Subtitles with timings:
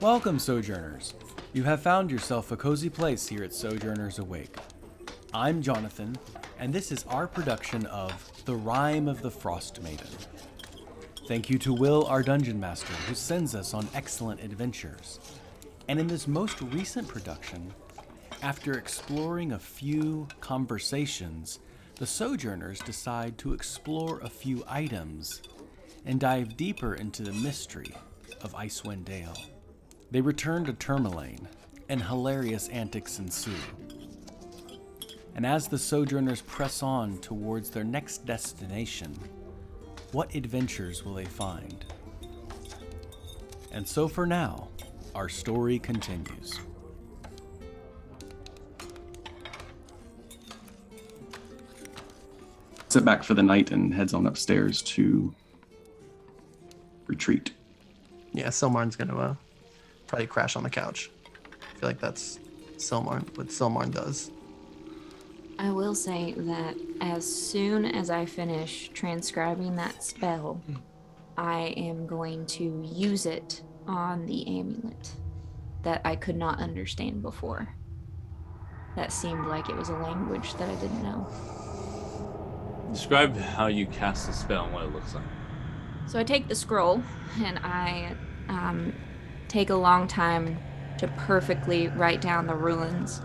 [0.00, 1.12] Welcome, Sojourners.
[1.52, 4.56] You have found yourself a cozy place here at Sojourners Awake.
[5.34, 6.16] I'm Jonathan,
[6.58, 10.06] and this is our production of The Rime of the Frost Maiden.
[11.28, 15.20] Thank you to Will, our dungeon master, who sends us on excellent adventures.
[15.86, 17.70] And in this most recent production,
[18.42, 21.58] after exploring a few conversations,
[21.96, 25.42] the Sojourners decide to explore a few items
[26.06, 27.94] and dive deeper into the mystery
[28.40, 29.36] of Icewind Dale.
[30.10, 31.48] They return to Tourmaline,
[31.88, 33.54] and hilarious antics ensue.
[35.36, 39.16] And as the Sojourners press on towards their next destination,
[40.12, 41.84] what adventures will they find?
[43.72, 44.68] And so for now,
[45.14, 46.58] our story continues.
[52.88, 55.32] Sit back for the night and heads on upstairs to
[57.06, 57.52] retreat.
[58.32, 59.34] Yeah, Silmarn's gonna uh,
[60.10, 61.08] probably crash on the couch.
[61.62, 62.40] I feel like that's
[62.76, 64.32] Silmarn, what Silmarn does.
[65.56, 70.60] I will say that as soon as I finish transcribing that spell,
[71.36, 75.12] I am going to use it on the amulet
[75.84, 77.72] that I could not understand before.
[78.96, 81.28] That seemed like it was a language that I didn't know.
[82.92, 85.24] Describe how you cast the spell and what it looks like.
[86.06, 87.00] So I take the scroll
[87.44, 88.16] and I
[88.48, 88.92] um,
[89.50, 90.58] take a long time
[90.98, 93.20] to perfectly write down the runes.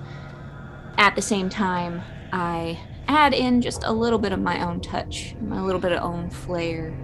[0.97, 5.35] At the same time, I add in just a little bit of my own touch,
[5.51, 6.97] a little bit of own flair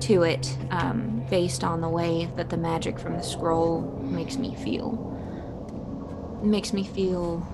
[0.00, 4.54] to it, um, based on the way that the magic from the scroll makes me
[4.56, 5.10] feel.
[6.42, 7.46] It makes me feel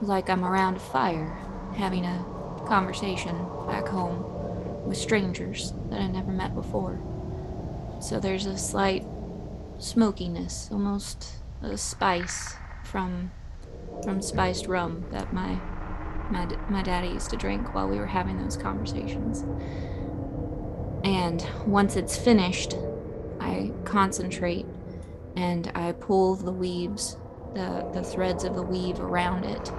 [0.00, 1.36] like I'm around a fire,
[1.74, 2.24] having a
[2.66, 4.24] conversation back home
[4.86, 7.00] with strangers that I never met before.
[8.00, 9.04] So there's a slight
[9.78, 13.30] smokiness, almost a spice from
[14.02, 15.58] from spiced rum that my
[16.30, 19.44] my my daddy used to drink while we were having those conversations.
[21.04, 22.74] And once it's finished,
[23.40, 24.66] I concentrate
[25.36, 27.16] and I pull the weaves,
[27.54, 29.70] the the threads of the weave around it,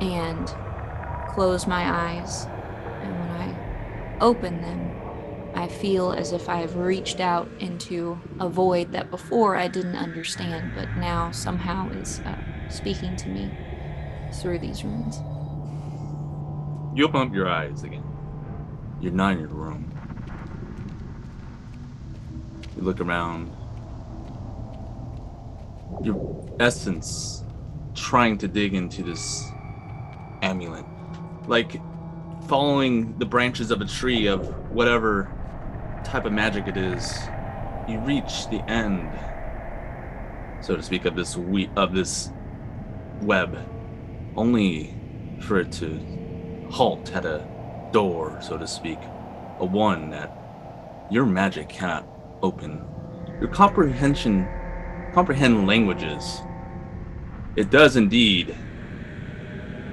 [0.00, 0.46] and
[1.34, 2.46] close my eyes.
[3.02, 5.01] And when I open them,
[5.54, 10.72] I feel as if I've reached out into a void that before I didn't understand,
[10.74, 12.36] but now somehow is uh,
[12.68, 13.50] speaking to me
[14.32, 15.18] through these runes.
[16.94, 18.04] You open up your eyes again.
[19.00, 19.90] You're not in your room.
[22.76, 23.54] You look around.
[26.02, 27.44] Your essence
[27.94, 29.44] trying to dig into this
[30.40, 30.84] amulet.
[31.46, 31.80] Like
[32.48, 35.30] following the branches of a tree of whatever
[36.04, 37.18] type of magic it is.
[37.88, 39.10] You reach the end,
[40.60, 42.30] so to speak, of this we of this
[43.22, 43.58] web,
[44.36, 44.94] only
[45.40, 47.46] for it to halt at a
[47.92, 48.98] door, so to speak,
[49.58, 52.06] a one that your magic cannot
[52.42, 52.84] open.
[53.40, 54.48] Your comprehension
[55.12, 56.40] comprehend languages.
[57.56, 58.56] It does indeed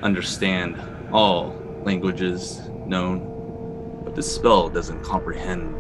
[0.02, 0.80] understand
[1.12, 5.76] all languages known, but this spell doesn't comprehend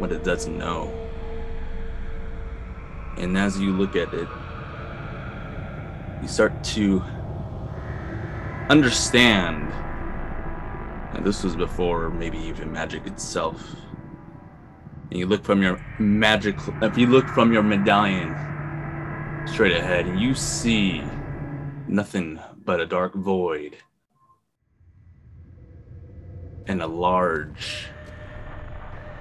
[0.00, 0.90] what it doesn't know.
[3.18, 4.28] And as you look at it,
[6.22, 7.02] you start to
[8.70, 9.70] understand.
[11.14, 13.62] And this was before maybe even magic itself.
[15.10, 18.34] And you look from your magic, if you look from your medallion
[19.46, 21.02] straight ahead, and you see
[21.88, 23.76] nothing but a dark void
[26.66, 27.88] and a large,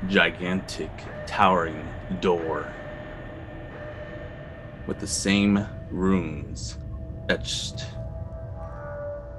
[0.08, 0.92] gigantic,
[1.28, 1.88] towering
[2.22, 2.72] door
[4.88, 6.78] with the same runes
[7.30, 7.86] etched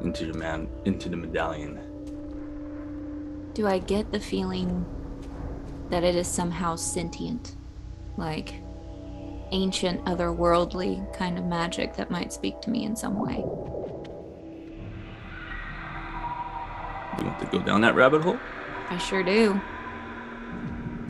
[0.01, 1.81] into the man into the medallion.
[3.55, 4.87] Do I get the feeling
[5.91, 7.57] that it is somehow sentient?
[8.17, 8.55] Like
[9.53, 13.37] ancient, otherworldly kind of magic that might speak to me in some way?
[17.17, 18.39] Do you want to go down that rabbit hole?
[18.89, 19.61] I sure do.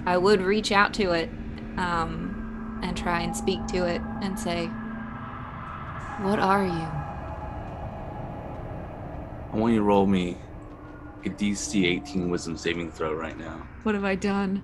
[0.06, 1.28] I would reach out to it
[1.76, 4.66] um, and try and speak to it and say,
[6.22, 6.88] What are you?
[9.52, 10.36] I want you to roll me
[11.24, 13.66] a DC 18 Wisdom saving throw right now.
[13.82, 14.62] What have I done?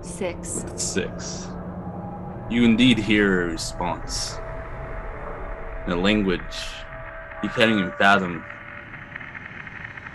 [0.00, 0.64] Six.
[0.76, 1.48] Six.
[2.50, 4.38] You indeed hear a response
[5.86, 6.56] in a language
[7.42, 8.44] you can't even fathom.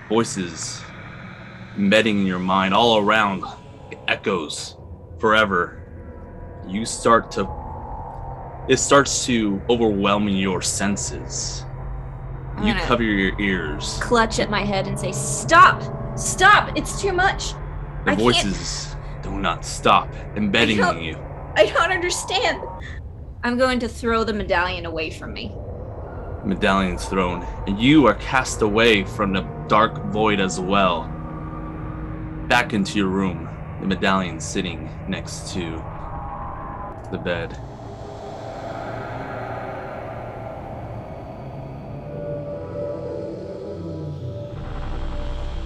[0.07, 0.84] Voices
[1.77, 3.44] embedding in your mind all around,
[4.07, 4.77] echoes
[5.19, 5.81] forever,
[6.68, 7.48] you start to.
[8.68, 11.63] It starts to overwhelm your senses.
[12.57, 14.00] I'm You cover your ears.
[14.01, 15.83] clutch at my head and say, "Stop!
[16.18, 16.75] Stop!
[16.75, 17.51] It's too much.
[18.06, 21.18] The I can't- voices do not stop embedding in you.
[21.56, 22.62] I don't understand."
[23.44, 25.56] I'm going to throw the medallion away from me.
[26.44, 31.12] Medallion's thrown, and you are cast away from the dark void as well.
[32.47, 33.50] Back into your room.
[33.81, 35.83] The medallion sitting next to
[37.12, 37.57] the bed.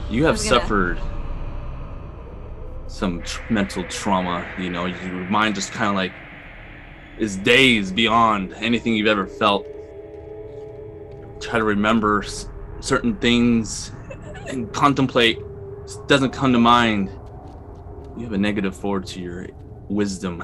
[0.10, 1.00] You have gonna- suffered
[2.88, 4.44] some tr- mental trauma.
[4.58, 6.12] You know, your mind just kind of like
[7.20, 9.68] is dazed beyond anything you've ever felt.
[11.40, 12.50] Try to remember s-
[12.80, 13.92] certain things
[14.48, 15.38] and contemplate
[16.08, 17.10] doesn't come to mind.
[18.18, 19.48] You have a negative four to your
[19.88, 20.44] wisdom.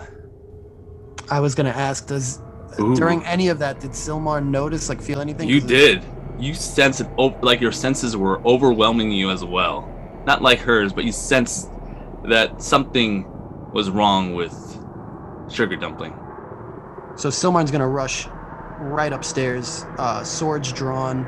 [1.30, 2.40] I was gonna ask, does
[2.80, 2.96] Ooh.
[2.96, 5.50] during any of that did Silmar notice, like feel anything?
[5.50, 6.04] You did.
[6.38, 7.08] You sense it,
[7.42, 9.92] like your senses were overwhelming you as well.
[10.26, 11.70] Not like hers, but you sensed
[12.26, 13.26] that something
[13.72, 14.54] was wrong with
[15.50, 16.14] Sugar Dumpling.
[17.16, 18.28] So Silmar's gonna rush
[18.80, 21.26] right upstairs, uh, swords drawn,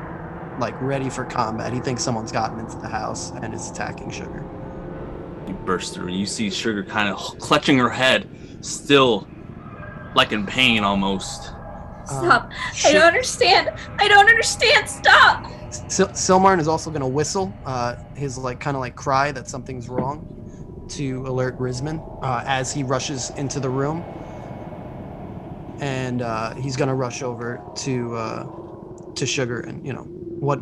[0.58, 1.72] like ready for combat.
[1.72, 4.48] He thinks someone's gotten into the house and is attacking Sugar.
[5.46, 6.08] You burst through.
[6.08, 8.28] And you see Sugar kind of clutching her head,
[8.62, 9.28] still
[10.14, 11.54] like in pain almost.
[12.06, 12.50] Stop!
[12.50, 12.92] I Shit.
[12.92, 13.70] don't understand.
[14.00, 14.88] I don't understand.
[14.88, 15.46] Stop!
[15.70, 19.88] Sil- Silmarn is also gonna whistle, uh, his like kind of like cry that something's
[19.88, 20.26] wrong,
[20.90, 24.08] to alert Risman uh, as he rushes into the room,
[25.80, 28.46] and uh, he's gonna rush over to uh,
[29.16, 30.08] to Sugar and you know
[30.40, 30.56] what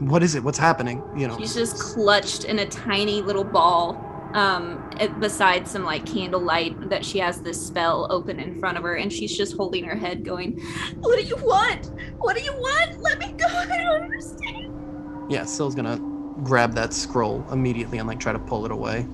[0.00, 0.42] what is it?
[0.42, 1.02] What's happening?
[1.16, 1.38] You know.
[1.38, 4.00] She's just clutched in a tiny little ball.
[4.34, 8.82] Um, it- beside some like candlelight that she has this spell open in front of
[8.82, 10.60] her, and she's just holding her head, going,
[10.98, 11.92] "What do you want?
[12.18, 13.00] What do you want?
[13.00, 13.46] Let me go!
[13.48, 16.00] I don't understand." Yeah, Sil's gonna
[16.42, 19.06] grab that scroll immediately and like try to pull it away.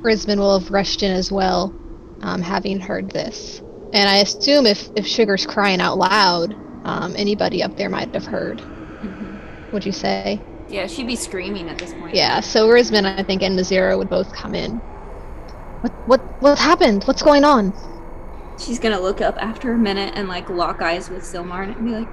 [0.00, 1.74] Risman will have rushed in as well,
[2.22, 3.60] um, having heard this.
[3.92, 8.26] And I assume if, if Sugar's crying out loud, um, anybody up there might have
[8.26, 8.62] heard.
[9.72, 10.40] Would you say?
[10.68, 12.14] Yeah, she'd be screaming at this point.
[12.14, 12.40] Yeah.
[12.40, 14.76] So Risman, I think, and Nazira would both come in.
[15.80, 17.04] What what what happened?
[17.04, 17.74] What's going on?
[18.58, 21.90] She's gonna look up after a minute and like lock eyes with Silmarn and be
[21.90, 22.08] like,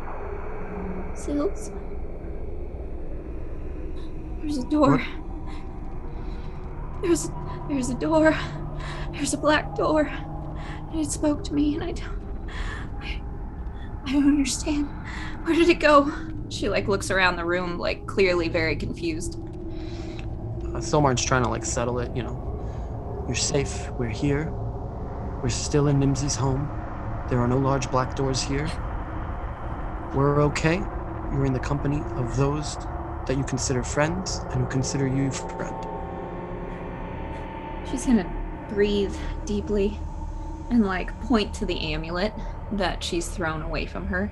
[1.15, 1.71] "Sils,
[4.41, 5.01] there's a door.
[7.01, 7.29] There's
[7.69, 8.35] there's a door.
[9.13, 10.01] There's a black door,
[10.91, 12.20] and it spoke to me, and I don't, I,
[14.05, 14.87] I don't understand.
[15.43, 16.11] Where did it go?"
[16.49, 19.39] She like looks around the room, like clearly very confused.
[20.73, 22.15] Uh, Silmar's trying to like settle it.
[22.15, 23.89] You know, you're safe.
[23.91, 24.51] We're here.
[25.41, 26.69] We're still in Nimsy's home.
[27.29, 28.69] There are no large black doors here.
[30.13, 30.77] We're okay.
[31.31, 32.75] You're in the company of those
[33.25, 35.87] that you consider friends and who consider you friend.
[37.89, 38.29] She's gonna
[38.69, 39.15] breathe
[39.45, 39.97] deeply
[40.69, 42.33] and like point to the amulet
[42.73, 44.31] that she's thrown away from her.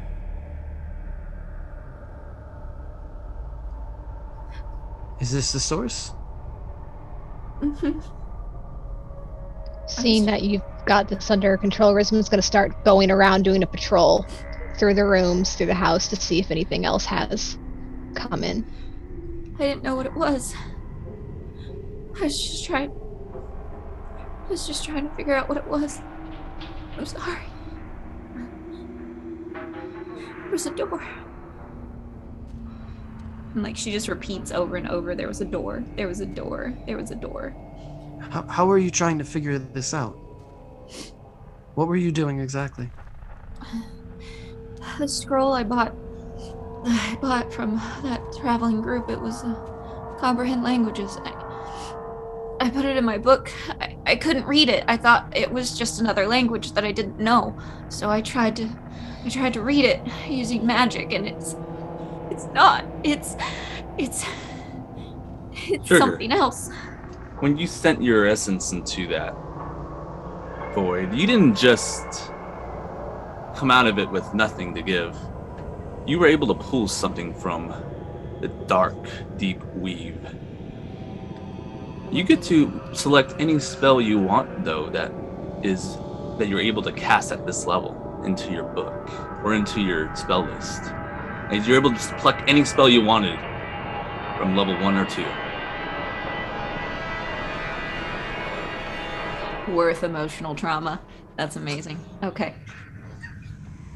[5.20, 6.12] Is this the source?
[7.60, 8.00] Mm-hmm.
[9.88, 13.68] Seeing that you've got this under control, Risman's going to start going around doing a
[13.68, 14.26] patrol
[14.78, 17.58] through the rooms, through the house, to see if anything else has
[18.16, 18.66] come in.
[19.56, 20.56] I didn't know what it was.
[22.18, 22.92] I was just trying.
[22.92, 26.00] I was just trying to figure out what it was.
[26.98, 27.49] I'm sorry.
[30.50, 31.00] There was a door.
[33.54, 36.26] And like she just repeats over and over there was a door, there was a
[36.26, 37.56] door, there was a door.
[38.32, 40.14] How, how are you trying to figure this out?
[41.76, 42.90] What were you doing exactly?
[44.98, 45.94] The scroll I bought.
[46.84, 49.08] I bought from that traveling group.
[49.12, 49.54] It was uh,
[50.20, 51.20] comprehend languages.
[51.26, 53.52] I, I put it in my book.
[53.80, 54.84] I, I couldn't read it.
[54.88, 57.56] I thought it was just another language that I didn't know.
[57.90, 58.68] So I tried to,
[59.24, 61.56] I tried to read it using magic, and it's,
[62.32, 62.86] it's not.
[63.04, 63.36] It's,
[63.98, 64.24] it's,
[65.52, 66.00] it's Sugar.
[66.00, 66.70] something else.
[67.40, 69.36] When you sent your essence into that
[70.74, 72.32] void, you didn't just
[73.56, 75.18] come out of it with nothing to give.
[76.08, 77.74] You were able to pull something from
[78.40, 78.96] the dark,
[79.38, 80.18] deep weave.
[82.10, 85.12] You get to select any spell you want, though, that
[85.62, 85.98] is
[86.38, 89.10] that you're able to cast at this level into your book
[89.44, 90.84] or into your spell list.
[91.52, 93.40] And you're able to just pluck any spell you wanted
[94.38, 95.26] from level one or two.
[99.70, 101.00] worth emotional trauma.
[101.38, 102.04] That's amazing.
[102.24, 102.54] Okay.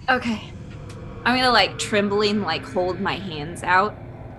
[0.09, 0.51] Okay.
[1.25, 3.95] I'm gonna like trembling, like hold my hands out,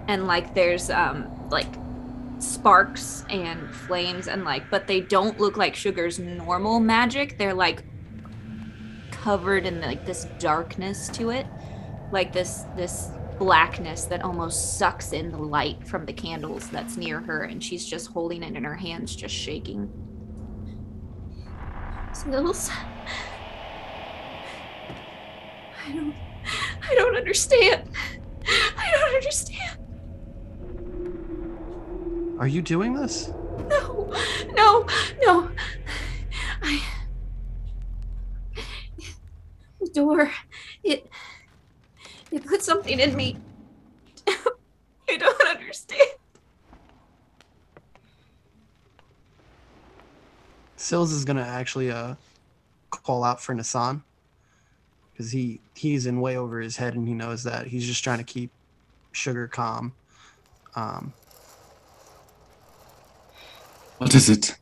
[0.08, 1.68] and like there's um like
[2.38, 7.38] sparks and flames and like, but they don't look like Sugar's normal magic.
[7.38, 7.84] They're like
[9.25, 11.47] covered in like this darkness to it,
[12.12, 17.21] like this this blackness that almost sucks in the light from the candles that's near
[17.21, 19.90] her, and she's just holding it in her hands, just shaking.
[22.12, 22.71] Sills.
[25.87, 26.14] I don't.
[26.83, 27.88] I don't understand.
[28.76, 29.78] I don't understand.
[32.38, 33.28] Are you doing this?
[33.71, 34.12] No,
[34.52, 34.87] no,
[35.23, 35.50] no.
[36.62, 36.83] I.
[39.84, 40.30] The door.
[40.82, 41.06] It.
[42.30, 43.36] It put something in me.
[45.08, 46.10] I don't understand.
[50.76, 52.14] Sills is gonna actually uh
[52.90, 54.02] call out for Nissan
[55.12, 58.18] because he he's in way over his head and he knows that he's just trying
[58.18, 58.50] to keep
[59.12, 59.92] Sugar calm.
[60.74, 61.12] Um,
[63.98, 64.56] What is it?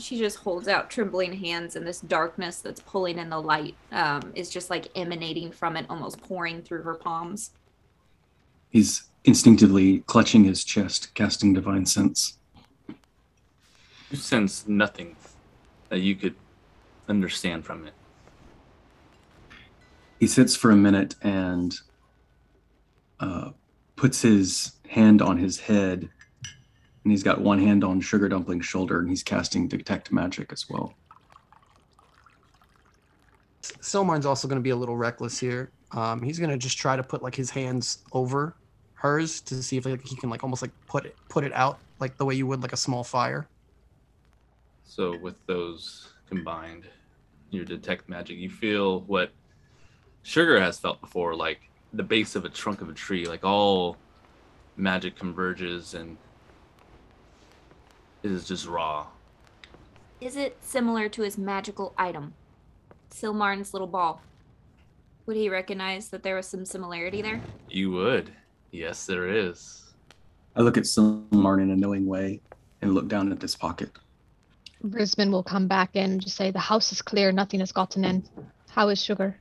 [0.00, 4.32] She just holds out trembling hands, and this darkness that's pulling in the light um,
[4.34, 7.50] is just like emanating from it, almost pouring through her palms.
[8.70, 12.38] He's instinctively clutching his chest, casting divine sense.
[14.10, 15.16] You sense nothing
[15.88, 16.34] that you could
[17.08, 17.92] understand from it.
[20.18, 21.74] He sits for a minute and
[23.18, 23.50] uh,
[23.96, 26.08] puts his hand on his head,
[27.04, 30.68] and he's got one hand on Sugar Dumpling's shoulder, and he's casting detect magic as
[30.68, 30.94] well.
[33.62, 35.70] S- Silmarn's also gonna be a little reckless here.
[35.92, 38.54] Um, he's gonna just try to put like his hands over
[38.94, 41.78] hers to see if like, he can like almost like put it put it out
[42.00, 43.48] like the way you would like a small fire.
[44.84, 46.84] So with those combined,
[47.50, 49.30] your detect magic, you feel what
[50.22, 51.60] Sugar has felt before, like
[51.94, 53.96] the base of a trunk of a tree, like all
[54.76, 56.29] magic converges and it
[58.22, 59.06] is just raw.
[60.20, 62.34] Is it similar to his magical item,
[63.10, 64.22] Silmarn's little ball?
[65.26, 67.40] Would he recognize that there was some similarity there?
[67.68, 68.32] You would.
[68.70, 69.92] Yes, there is.
[70.56, 72.40] I look at Silmarn in a knowing way
[72.82, 73.90] and look down at this pocket.
[74.84, 78.04] Risman will come back in and just say, The house is clear, nothing has gotten
[78.04, 78.24] in.
[78.70, 79.38] How is Sugar?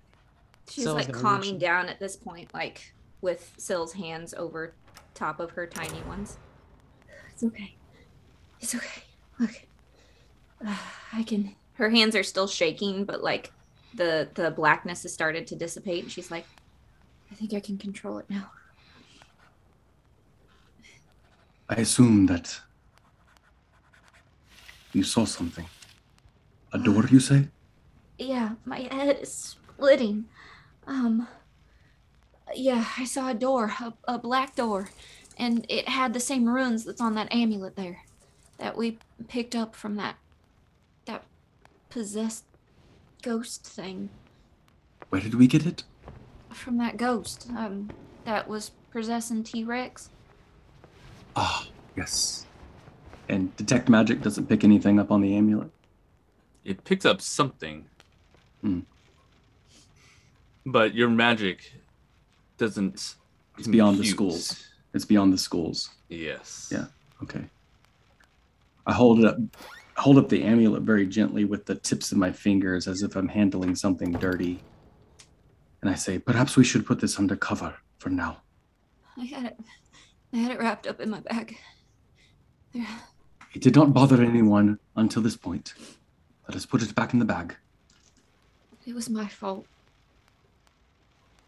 [0.69, 4.73] She's Syl's like calming reach- down at this point, like with Sil's hands over
[5.13, 6.37] top of her tiny ones.
[7.31, 7.75] It's okay.
[8.61, 9.03] It's okay.
[9.39, 9.65] Look,
[10.65, 10.77] uh,
[11.13, 11.55] I can.
[11.73, 13.51] Her hands are still shaking, but like
[13.93, 16.45] the the blackness has started to dissipate, and she's like,
[17.31, 18.51] I think I can control it now.
[21.69, 22.59] I assume that
[24.91, 25.65] you saw something.
[26.73, 27.47] A door, you say?
[28.17, 30.25] Yeah, my head is splitting.
[30.87, 31.27] Um,
[32.55, 34.89] yeah, I saw a door, a, a black door,
[35.37, 38.01] and it had the same runes that's on that amulet there,
[38.59, 38.97] that we
[39.27, 40.15] picked up from that,
[41.05, 41.23] that
[41.89, 42.43] possessed
[43.21, 44.09] ghost thing,
[45.09, 45.83] Where did we get it?
[46.51, 47.89] from that ghost, um,
[48.25, 50.09] that was possessing T Rex.
[51.35, 52.45] Ah, yes.
[53.27, 55.69] And detect magic doesn't pick anything up on the amulet.
[56.65, 57.85] It picks up something.
[58.61, 58.79] Hmm.
[60.65, 61.73] But your magic
[62.57, 63.15] doesn't.
[63.57, 64.67] It's beyond the schools.
[64.93, 65.91] It's beyond the schools.
[66.09, 66.69] Yes.
[66.71, 66.85] Yeah.
[67.23, 67.43] Okay.
[68.85, 69.37] I hold it up,
[69.97, 73.27] hold up the amulet very gently with the tips of my fingers as if I'm
[73.27, 74.61] handling something dirty.
[75.81, 78.37] And I say, perhaps we should put this under cover for now.
[79.17, 79.59] I had it,
[80.33, 81.57] I had it wrapped up in my bag.
[82.73, 82.85] There,
[83.53, 85.73] It did not bother anyone until this point.
[86.47, 87.55] Let us put it back in the bag.
[88.85, 89.65] it was my fault.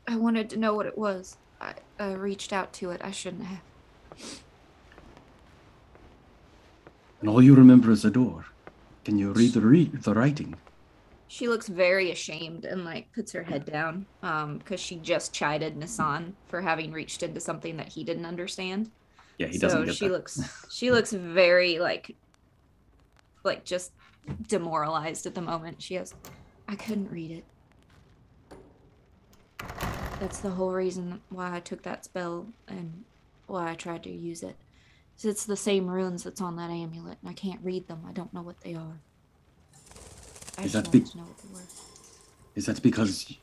[0.07, 1.37] I wanted to know what it was.
[1.59, 3.01] I, I reached out to it.
[3.03, 3.61] I shouldn't have.
[7.21, 8.45] And all you remember is a door.
[9.05, 10.55] Can you read the re- the writing?
[11.27, 15.79] She looks very ashamed and like puts her head down um because she just chided
[15.79, 18.91] Nissan for having reached into something that he didn't understand.
[19.37, 20.13] Yeah, he doesn't get she that.
[20.13, 22.15] looks she looks very like
[23.43, 23.93] like just
[24.47, 25.81] demoralized at the moment.
[25.81, 26.13] She goes,
[26.67, 27.45] I couldn't read it.
[30.19, 33.03] That's the whole reason why I took that spell and
[33.47, 34.55] why I tried to use it.
[35.23, 38.03] It's the same runes that's on that amulet, and I can't read them.
[38.07, 38.99] I don't know what they are.
[40.57, 41.61] I Is just that to know what they were.
[42.55, 43.33] Is that because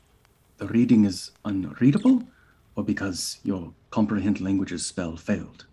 [0.57, 2.23] the reading is unreadable,
[2.75, 5.65] or because your comprehend languages spell failed?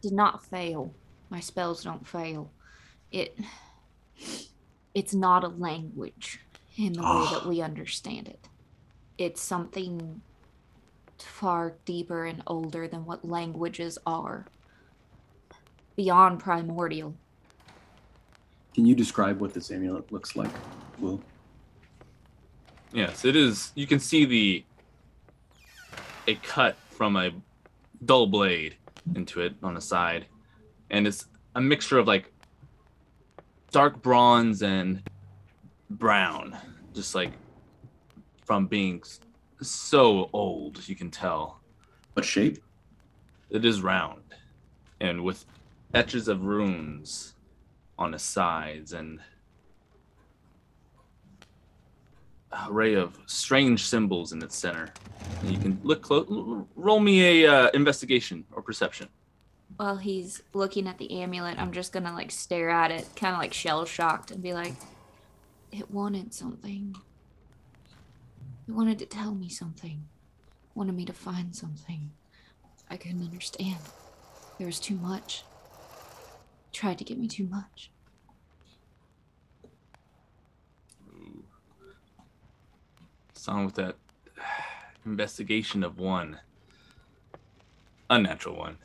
[0.00, 0.94] did not fail.
[1.28, 2.50] My spells don't fail.
[3.10, 3.38] it
[4.94, 6.40] it's not a language
[6.76, 7.64] in the way that we ah.
[7.64, 8.48] understand it.
[9.18, 10.20] It's something
[11.18, 14.46] far deeper and older than what languages are.
[16.04, 17.14] Beyond primordial.
[18.74, 20.48] Can you describe what this amulet looks like,
[20.98, 21.20] Will?
[22.94, 23.70] Yes, it is.
[23.74, 24.64] You can see the
[26.26, 27.32] a cut from a
[28.06, 28.76] dull blade
[29.14, 30.24] into it on the side,
[30.88, 32.32] and it's a mixture of like
[33.70, 35.02] dark bronze and
[35.90, 36.56] brown,
[36.94, 37.32] just like
[38.46, 39.02] from being
[39.60, 40.88] so old.
[40.88, 41.60] You can tell
[42.14, 42.56] What shape?
[43.50, 44.22] it is round,
[44.98, 45.44] and with
[45.94, 47.34] etches of runes
[47.98, 49.20] on the sides and
[52.68, 54.88] array of strange symbols in its center.
[55.40, 56.26] And you can look close.
[56.74, 59.08] Roll me a uh, investigation or perception.
[59.76, 63.40] While he's looking at the amulet, I'm just gonna like stare at it, kind of
[63.40, 64.74] like shell shocked, and be like,
[65.72, 66.96] "It wanted something.
[68.68, 70.04] It wanted to tell me something.
[70.64, 72.10] It Wanted me to find something.
[72.90, 73.78] I couldn't understand.
[74.58, 75.44] There was too much.
[76.80, 77.90] Tried to get me too much.
[83.34, 83.96] Song with that
[85.04, 86.38] investigation of one.
[88.08, 88.78] Unnatural one.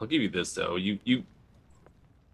[0.00, 0.76] I'll give you this though.
[0.76, 1.24] You you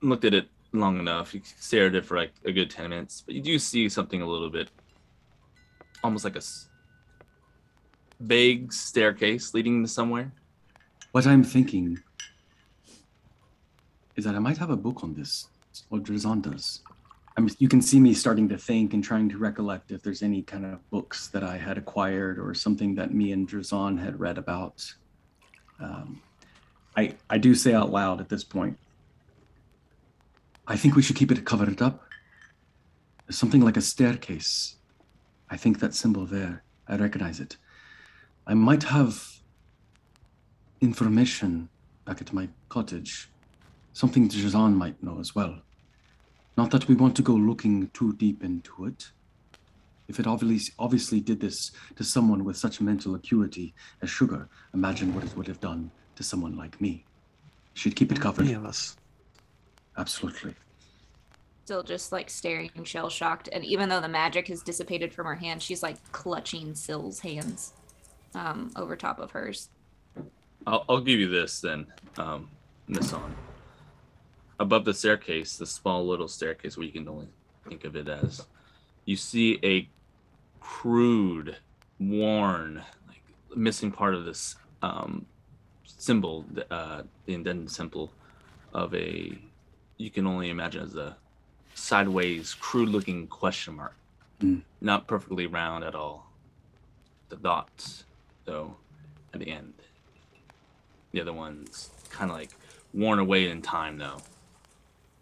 [0.02, 1.34] looked at it long enough.
[1.34, 4.22] You stared at it for like a good ten minutes, but you do see something
[4.22, 4.70] a little bit,
[6.04, 6.42] almost like a
[8.20, 10.30] vague staircase leading to somewhere.
[11.10, 11.98] What I'm thinking
[14.18, 15.46] is that I might have a book on this,
[15.90, 16.80] or Drazan does.
[17.36, 20.24] I mean, you can see me starting to think and trying to recollect if there's
[20.24, 24.18] any kind of books that I had acquired or something that me and Drazan had
[24.18, 24.92] read about.
[25.78, 26.20] Um,
[26.96, 28.76] I I do say out loud at this point.
[30.66, 32.02] I think we should keep it covered up.
[33.24, 34.74] There's something like a staircase.
[35.48, 36.64] I think that symbol there.
[36.88, 37.56] I recognize it.
[38.48, 39.14] I might have
[40.80, 41.68] information
[42.04, 43.28] back at my cottage.
[43.92, 45.58] Something Drazan might know as well.
[46.56, 49.10] Not that we want to go looking too deep into it.
[50.08, 55.14] If it obviously obviously did this to someone with such mental acuity as Sugar, imagine
[55.14, 57.04] what it would have done to someone like me.
[57.74, 58.46] She'd keep it covered.
[58.46, 58.96] Any of us.
[59.96, 60.54] Absolutely.
[61.64, 65.34] Still just like staring shell shocked, and even though the magic has dissipated from her
[65.34, 67.74] hand, she's like clutching Sill's hands
[68.34, 69.68] um, over top of hers.
[70.66, 72.48] I'll, I'll give you this then, um,
[72.88, 73.30] Nissan.
[74.60, 77.28] Above the staircase, the small little staircase where you can only
[77.68, 78.44] think of it as,
[79.04, 79.88] you see a
[80.60, 81.56] crude,
[82.00, 83.22] worn, like
[83.56, 85.24] missing part of this um,
[85.84, 88.12] symbol, the, uh, the indented symbol
[88.74, 89.32] of a,
[89.96, 91.16] you can only imagine as a
[91.74, 93.94] sideways, crude-looking question mark.
[94.40, 94.62] Mm.
[94.80, 96.30] Not perfectly round at all.
[97.28, 98.04] The dots,
[98.44, 98.76] though,
[99.32, 99.74] at the end.
[101.12, 102.50] The other one's kind of like
[102.92, 104.18] worn away in time, though.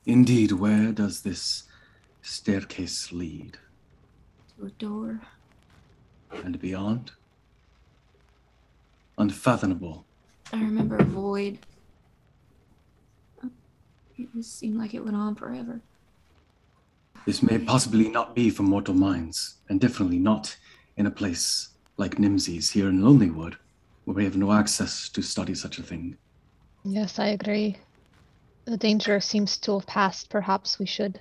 [0.07, 1.65] Indeed, where does this
[2.23, 3.59] staircase lead?
[4.57, 5.21] To a door.
[6.45, 7.11] And beyond?
[9.19, 10.05] Unfathomable.
[10.53, 11.59] I remember a void.
[14.17, 15.81] It was, seemed like it went on forever.
[17.27, 20.57] This may possibly not be for mortal minds, and definitely not
[20.97, 23.57] in a place like Nimsey's here in Lonelywood,
[24.05, 26.17] where we have no access to study such a thing.
[26.85, 27.77] Yes, I agree.
[28.67, 30.29] The danger seems to have passed.
[30.29, 31.21] Perhaps we should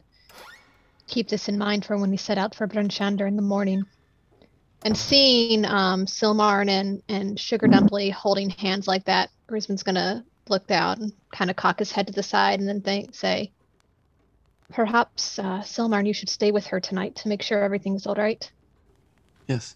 [1.07, 3.83] keep this in mind for when we set out for Bryn Shander in the morning.
[4.83, 10.65] And seeing um, Silmarn and, and Sugar Dumply holding hands like that, Risman's gonna look
[10.65, 13.51] down and kind of cock his head to the side and then think, say,
[14.71, 18.51] Perhaps, uh, Silmarn, you should stay with her tonight to make sure everything's all right.
[19.47, 19.75] Yes.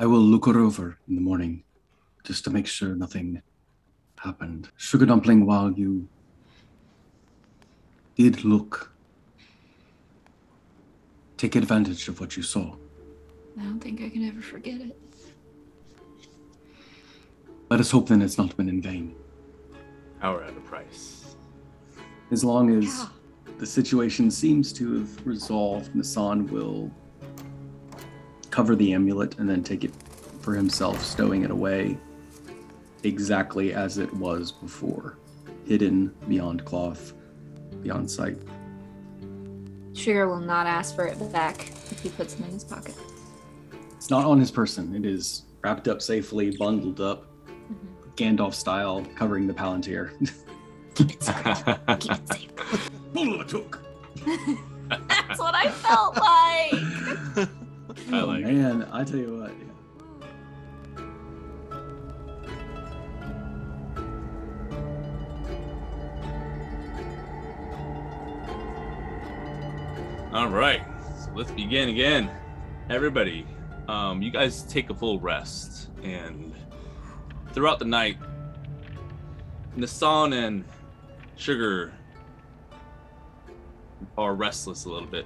[0.00, 1.62] I will look her over in the morning,
[2.24, 3.40] just to make sure nothing
[4.16, 4.70] happened.
[4.76, 6.08] Sugar Dumpling, while you
[8.16, 8.90] did look,
[11.36, 12.74] take advantage of what you saw.
[13.58, 14.96] I don't think I can ever forget it.
[17.70, 19.14] Let us hope then it's not been in vain.
[20.20, 21.36] Power at a price.
[22.30, 23.08] As long as Yeah.
[23.58, 26.90] the situation seems to have resolved, Nassan will
[28.50, 29.92] cover the amulet and then take it
[30.40, 31.98] for himself, stowing it away
[33.02, 35.18] exactly as it was before,
[35.66, 37.12] hidden beyond cloth,
[37.82, 38.38] beyond sight.
[39.94, 42.94] Sugar will not ask for it back if he puts it in his pocket.
[43.96, 44.94] It's not on his person.
[44.94, 48.10] It is wrapped up safely, bundled up, mm-hmm.
[48.16, 50.10] Gandalf style, covering the palantir.
[50.94, 51.64] Keep it safe.
[52.00, 52.50] Keep it safe.
[53.14, 53.80] Fool of a Took!
[54.88, 57.48] That's what I felt like.
[58.12, 58.48] I oh, like it.
[58.48, 59.52] Oh, man, I tell you what.
[70.34, 70.82] All right,
[71.16, 72.28] so let's begin again.
[72.90, 73.46] Everybody,
[73.86, 76.52] um, you guys take a full rest, and
[77.52, 78.18] throughout the night,
[79.78, 80.64] Nissan and
[81.36, 81.92] Sugar
[84.18, 85.24] are restless a little bit.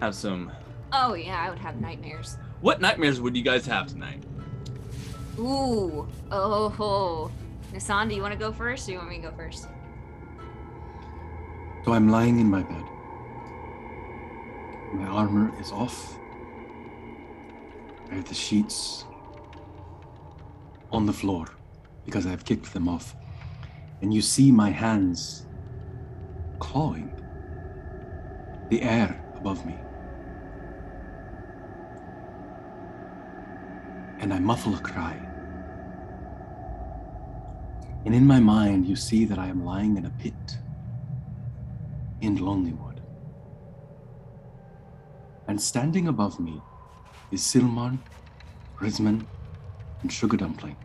[0.00, 0.50] Have some.
[0.94, 2.38] Oh yeah, I would have nightmares.
[2.62, 4.24] What nightmares would you guys have tonight?
[5.38, 6.08] Ooh.
[6.32, 6.70] Oh.
[6.70, 7.30] ho.
[7.74, 9.68] Nissan, do you want to go first, or do you want me to go first?
[11.84, 12.84] So I'm lying in my bed.
[14.92, 16.16] My armor is off.
[18.10, 19.04] I have the sheets
[20.92, 21.46] on the floor
[22.04, 23.14] because I've kicked them off.
[24.00, 25.46] And you see my hands
[26.60, 27.12] clawing
[28.70, 29.74] the air above me.
[34.18, 35.20] And I muffle a cry.
[38.04, 40.58] And in my mind, you see that I am lying in a pit
[42.20, 42.85] in Lonelywood.
[45.48, 46.60] And standing above me
[47.30, 47.98] is Silmar,
[48.78, 49.24] Rizman,
[50.02, 50.76] and Sugar Dumpling.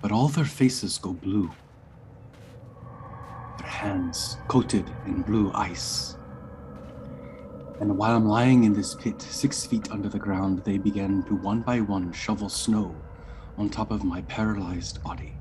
[0.00, 1.50] But all their faces go blue.
[3.58, 6.16] Their hands coated in blue ice.
[7.80, 11.34] And while I'm lying in this pit, six feet under the ground, they begin to
[11.34, 12.94] one by one shovel snow
[13.56, 15.34] on top of my paralyzed body.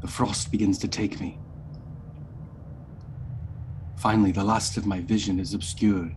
[0.00, 1.38] The frost begins to take me.
[4.02, 6.12] Finally, the last of my vision is obscured.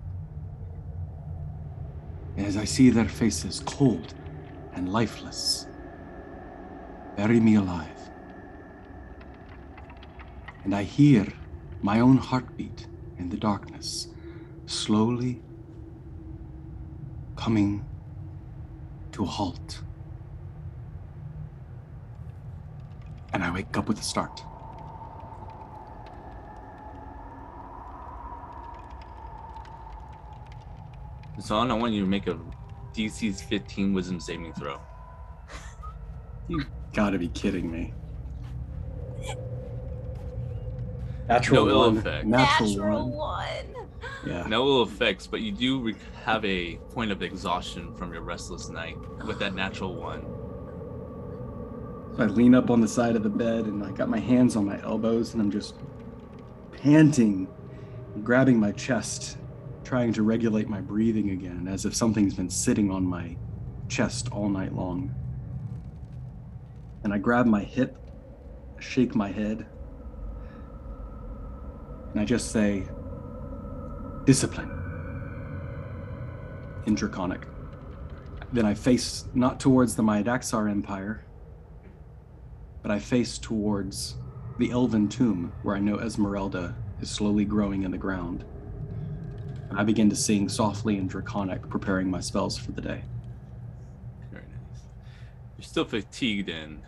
[2.36, 4.16] As I see their faces cold
[4.74, 5.68] and lifeless,
[7.16, 8.10] bury me alive.
[10.64, 11.28] And I hear
[11.84, 12.88] my own heartbeat
[13.20, 14.08] in the darkness,
[14.66, 15.44] slowly
[17.36, 17.86] coming
[19.12, 19.84] to a halt.
[23.32, 24.42] And I wake up with a start.
[31.46, 32.40] Nassan, I want you to make a
[32.96, 34.80] DC's 15 Wisdom saving throw.
[36.48, 37.94] You gotta be kidding me.
[41.30, 41.98] Natural No ill one.
[41.98, 42.26] effect.
[42.26, 43.66] Natural, one.
[43.76, 43.88] one.
[44.26, 44.48] Yeah.
[44.48, 48.70] No ill effects, but you do re- have a point of exhaustion from your restless
[48.70, 50.22] night with that natural one.
[52.18, 54.56] So I lean up on the side of the bed and I got my hands
[54.56, 55.76] on my elbows and I'm just
[56.72, 57.48] panting,
[58.24, 59.38] grabbing my chest,
[59.86, 63.38] trying to regulate my breathing again, as if something's been sitting on my
[63.88, 65.14] chest all night long.
[67.04, 67.96] And I grab my hip,
[68.80, 69.68] shake my head,
[72.12, 72.88] and I just say,
[74.26, 74.72] discipline.
[76.88, 77.46] In Draconic.
[78.54, 81.26] Then I face not towards the Madaxar Empire,
[82.82, 84.16] but I face towards
[84.58, 88.46] the elven tomb where I know Esmeralda is slowly growing in the ground.
[89.70, 93.02] And I begin to sing softly and Draconic, preparing my spells for the day.
[94.32, 94.82] Very nice.
[95.58, 96.82] You're still fatigued and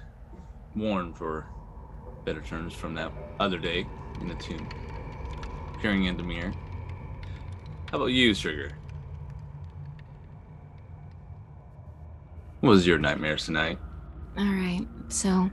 [0.76, 1.46] worn, for
[2.26, 3.86] better terms, from that other day
[4.22, 4.68] in the tomb.
[5.82, 6.54] Peering in the mirror.
[7.92, 8.74] How about you, Sugar?
[12.60, 13.80] What was your nightmares tonight?
[14.38, 15.50] All right, so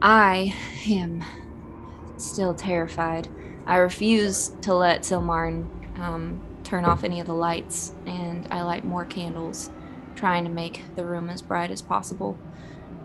[0.00, 0.54] I
[0.88, 1.24] am
[2.16, 3.28] still terrified.
[3.66, 8.84] I refuse to let Silmarn um, turn off any of the lights, and I light
[8.84, 9.70] more candles,
[10.14, 12.38] trying to make the room as bright as possible.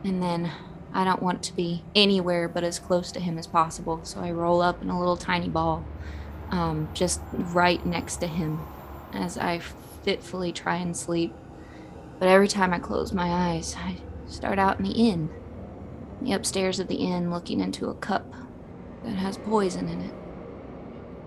[0.03, 0.51] And then
[0.93, 4.31] I don't want to be anywhere but as close to him as possible, so I
[4.31, 5.85] roll up in a little tiny ball,
[6.49, 8.59] um, just right next to him,
[9.13, 9.59] as I
[10.03, 11.33] fitfully try and sleep.
[12.19, 15.29] But every time I close my eyes, I start out in the inn.
[16.21, 18.31] The upstairs of the inn, looking into a cup
[19.03, 20.13] that has poison in it.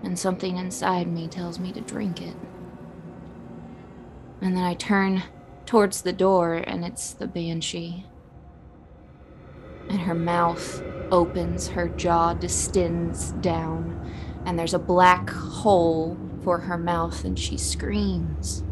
[0.05, 2.37] And something inside me tells me to drink it.
[4.43, 5.23] And then I turn
[5.64, 8.05] towards the door, and it's the banshee.
[9.88, 14.12] And her mouth opens, her jaw distends down,
[14.45, 18.62] and there's a black hole for her mouth, and she screams.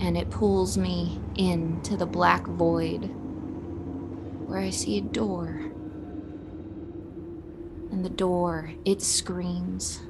[0.00, 3.04] And it pulls me into the black void
[4.48, 5.60] where I see a door.
[7.92, 10.00] And the door, it screams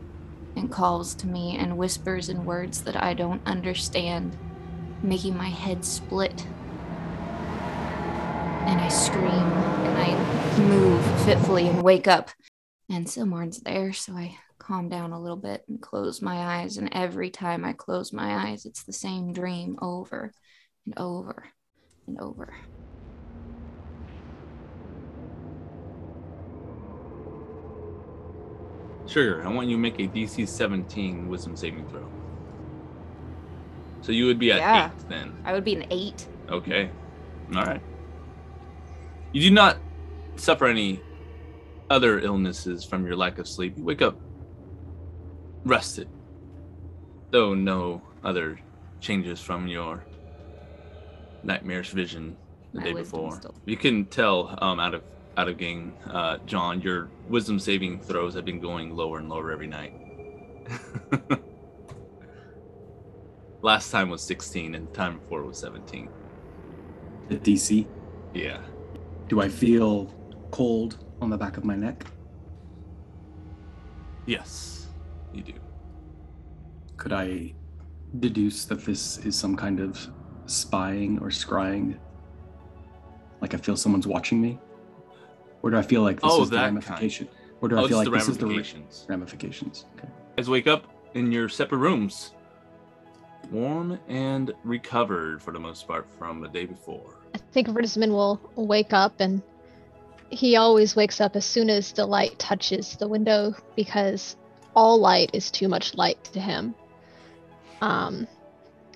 [0.57, 4.37] and calls to me and whispers in words that I don't understand,
[5.03, 6.47] making my head split.
[8.67, 12.31] And I scream and I move fitfully and wake up.
[12.89, 16.77] And Silmarn's there, so I calm down a little bit and close my eyes.
[16.77, 20.33] And every time I close my eyes, it's the same dream over
[20.87, 21.49] and over
[22.07, 22.55] and over.
[29.07, 32.09] Sugar, I want you to make a DC 17 wisdom saving throw.
[34.01, 34.91] So you would be at Yeah.
[34.97, 35.33] 8 then.
[35.45, 36.27] I would be an eight.
[36.49, 36.91] Okay.
[37.55, 37.81] All right.
[39.33, 39.79] You do not
[40.37, 41.01] suffer any
[41.91, 43.77] other illnesses from your lack of sleep.
[43.77, 44.19] You wake up
[45.65, 46.09] rested,
[47.31, 48.59] though no other
[49.01, 50.05] changes from your
[51.43, 52.37] nightmarish vision
[52.73, 53.41] the My day before.
[53.67, 55.03] You can tell um, out of
[55.37, 59.51] out of game, uh, John, your wisdom saving throws have been going lower and lower
[59.51, 59.95] every night.
[63.63, 66.09] Last time was 16, and the time before was 17.
[67.29, 67.87] The DC.
[68.35, 68.61] Yeah.
[69.29, 70.13] Do I feel
[70.51, 72.05] cold on the back of my neck?
[74.27, 74.89] Yes,
[75.33, 75.55] you do.
[76.97, 77.55] Could I
[78.21, 79.99] deduce that this is some kind of
[80.47, 81.99] spying or scrying?
[83.41, 84.59] Like I feel someone's watching me?
[85.63, 86.77] Or do I feel like this Oh, is the that kind.
[86.77, 87.29] ramification?
[87.61, 89.07] Or do oh, I feel like this is the ramifications.
[89.09, 89.87] ramifications?
[89.97, 90.09] Okay.
[90.37, 92.33] Guys, wake up in your separate rooms,
[93.51, 97.19] warm and recovered for the most part from the day before.
[97.35, 99.43] I think Rizman will wake up and
[100.31, 104.37] he always wakes up as soon as the light touches the window because
[104.75, 106.75] all light is too much light to him.
[107.83, 108.27] Um,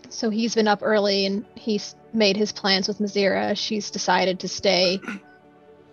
[0.08, 3.56] so he's been up early and he's made his plans with Mazira.
[3.56, 4.98] She's decided to stay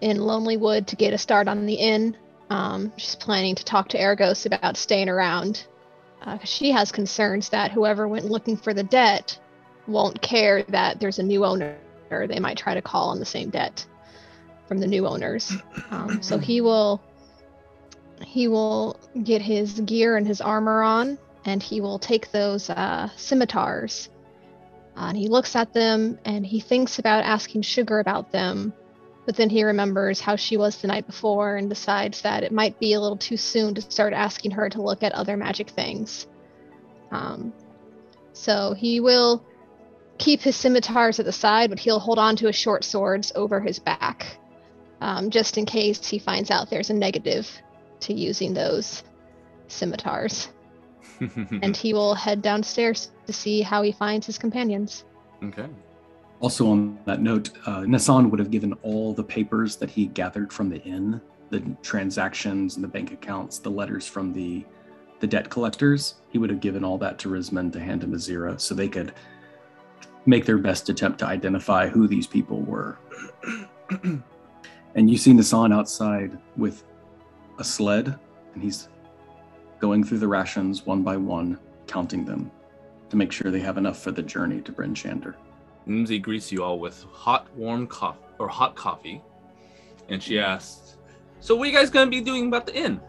[0.03, 2.17] in Lonelywood to get a start on the inn.
[2.49, 5.65] Um, she's planning to talk to Argos about staying around
[6.25, 9.39] because she has concerns that whoever went looking for the debt
[9.87, 11.77] won't care that there's a new owner
[12.27, 13.85] they might try to call on the same debt
[14.67, 15.51] from the new owners.
[15.89, 17.01] Um, so he will
[18.23, 23.09] he will get his gear and his armor on, and he will take those uh,
[23.17, 24.09] scimitars.
[24.95, 28.71] Uh, and he looks at them and he thinks about asking Sugar about them,
[29.25, 32.79] but then he remembers how she was the night before and decides that it might
[32.79, 36.27] be a little too soon to start asking her to look at other magic things.
[37.11, 37.53] Um,
[38.33, 39.45] so he will
[40.17, 43.61] keep his scimitars at the side, but he'll hold on to his short swords over
[43.61, 44.37] his back,
[44.99, 47.49] um, just in case he finds out there's a negative
[48.01, 49.03] to using those
[49.67, 50.49] scimitars.
[51.61, 55.05] and he will head downstairs to see how he finds his companions.
[55.43, 55.67] okay.
[56.43, 60.51] Also, on that note, uh, Nassan would have given all the papers that he gathered
[60.51, 64.65] from the inn, the transactions and the bank accounts, the letters from the
[65.21, 66.15] the debt collectors.
[66.31, 69.13] He would have given all that to Risman to hand to Mazira so they could
[70.25, 72.97] make their best attempt to identify who these people were.
[74.95, 76.83] and you see Nassan outside with
[77.57, 78.19] a sled,
[78.53, 78.89] and he's
[79.79, 82.51] going through the rations one by one, counting them
[83.09, 84.93] to make sure they have enough for the journey to Bryn.
[85.87, 89.21] Nimsy greets you all with hot, warm coffee or hot coffee,
[90.09, 90.51] and she mm-hmm.
[90.51, 90.97] asks,
[91.39, 92.99] "So, what are you guys gonna be doing about the inn?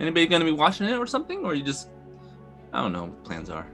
[0.00, 1.88] Anybody gonna be watching it or something, or you just,
[2.72, 3.66] I don't know, what plans are."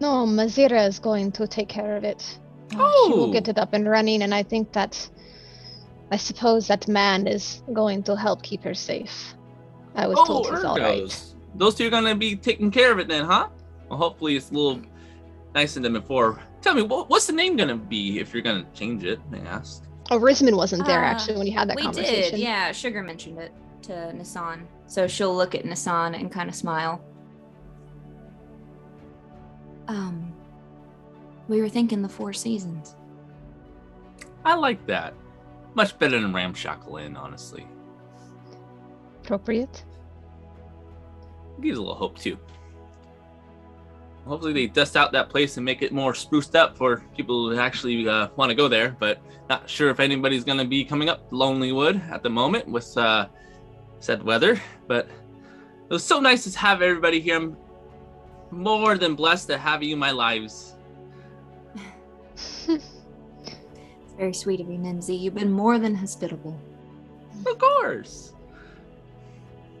[0.00, 2.38] No, Mazira is going to take care of it.
[2.76, 3.06] Oh.
[3.06, 3.32] She will Oh.
[3.32, 5.10] get it up and running, and I think that.
[6.10, 9.34] I suppose that man is going to help keep her safe.
[9.96, 11.00] I was oh, told he's all right.
[11.00, 11.34] Oh, Ergos.
[11.56, 13.48] Those two are gonna be taking care of it then, huh?
[13.88, 14.82] Well, hopefully it's a little
[15.54, 16.40] nicer than before.
[16.62, 19.20] Tell me, what, what's the name gonna be if you're gonna change it?
[19.32, 19.84] I asked.
[20.10, 22.32] Oh, Risman wasn't there Uh, actually when you had that we conversation.
[22.32, 22.72] did, yeah.
[22.72, 27.02] Sugar mentioned it to Nassan, so she'll look at Nassan and kind of smile.
[29.88, 30.32] Um,
[31.48, 32.96] we were thinking the Four Seasons.
[34.44, 35.14] I like that.
[35.74, 37.66] Much better than Ramshackle Inn, honestly.
[39.22, 39.84] Appropriate.
[41.60, 42.38] gives a little hope too.
[44.26, 47.58] Hopefully they dust out that place and make it more spruced up for people who
[47.58, 48.96] actually uh, want to go there.
[48.98, 52.66] But not sure if anybody's going to be coming up Lonely Wood at the moment
[52.66, 53.28] with uh,
[54.00, 54.60] said weather.
[54.86, 57.36] But it was so nice to have everybody here.
[57.36, 57.56] I'm
[58.50, 60.74] more than blessed to have you in my lives.
[64.14, 65.18] It's very sweet of you, Nimsy.
[65.18, 66.56] You've been more than hospitable.
[67.46, 68.32] Of course.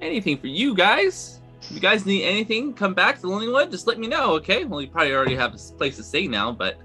[0.00, 1.40] Anything for you guys.
[1.68, 3.70] If you guys need anything, come back to Lonely Wood.
[3.70, 4.64] Just let me know, okay?
[4.64, 6.78] Well, you probably already have a place to stay now, but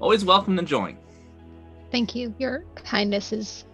[0.00, 0.98] always welcome to join.
[1.90, 2.34] Thank you.
[2.38, 3.64] Your kindness is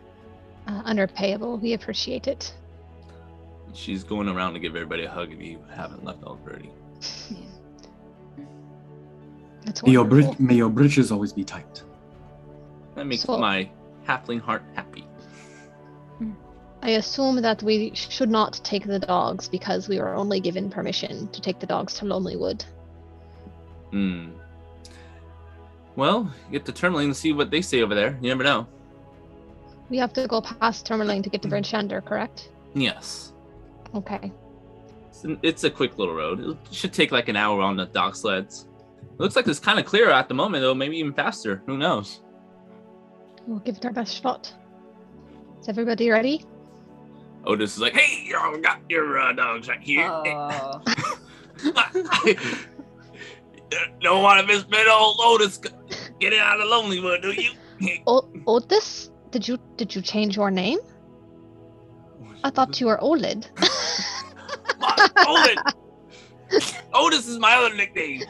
[0.66, 1.60] uh, unrepayable.
[1.60, 2.54] We appreciate it.
[3.74, 6.70] She's going around to give everybody a hug if you haven't left already.
[9.64, 10.34] That's May your, wonderful.
[10.34, 11.82] bri- may your britches always be tight.
[12.94, 13.68] That makes So- my
[14.06, 15.04] halfling heart happy.
[16.82, 21.28] I assume that we should not take the dogs because we were only given permission
[21.28, 22.64] to take the dogs to Lonelywood.
[23.90, 24.30] Hmm.
[25.94, 28.18] Well, get to Termalaine and see what they say over there.
[28.20, 28.66] You never know.
[29.90, 32.50] We have to go past Termalaine to get to Bryn Shander, correct?
[32.74, 33.32] Yes.
[33.94, 34.32] Okay.
[35.08, 36.40] It's, an- it's a quick little road.
[36.40, 38.66] It should take like an hour on the dock sleds.
[39.02, 40.74] It looks like it's kind of clear at the moment, though.
[40.74, 41.62] Maybe even faster.
[41.66, 42.22] Who knows?
[43.46, 44.52] We'll give it our best shot.
[45.60, 46.44] Is everybody ready?
[47.44, 50.06] Otis is like, "Hey, you all got your uh, dogs right here.
[50.08, 50.80] Oh.
[54.00, 55.58] Don't want to miss bit old Otis.
[56.20, 57.50] Get it out of Lonelywood, do you?
[58.06, 59.10] O- Otis?
[59.30, 60.78] Did you did you change your name?
[62.44, 63.48] I thought you were Olid.
[65.16, 65.56] Otis.
[66.94, 68.22] Otis is my other nickname.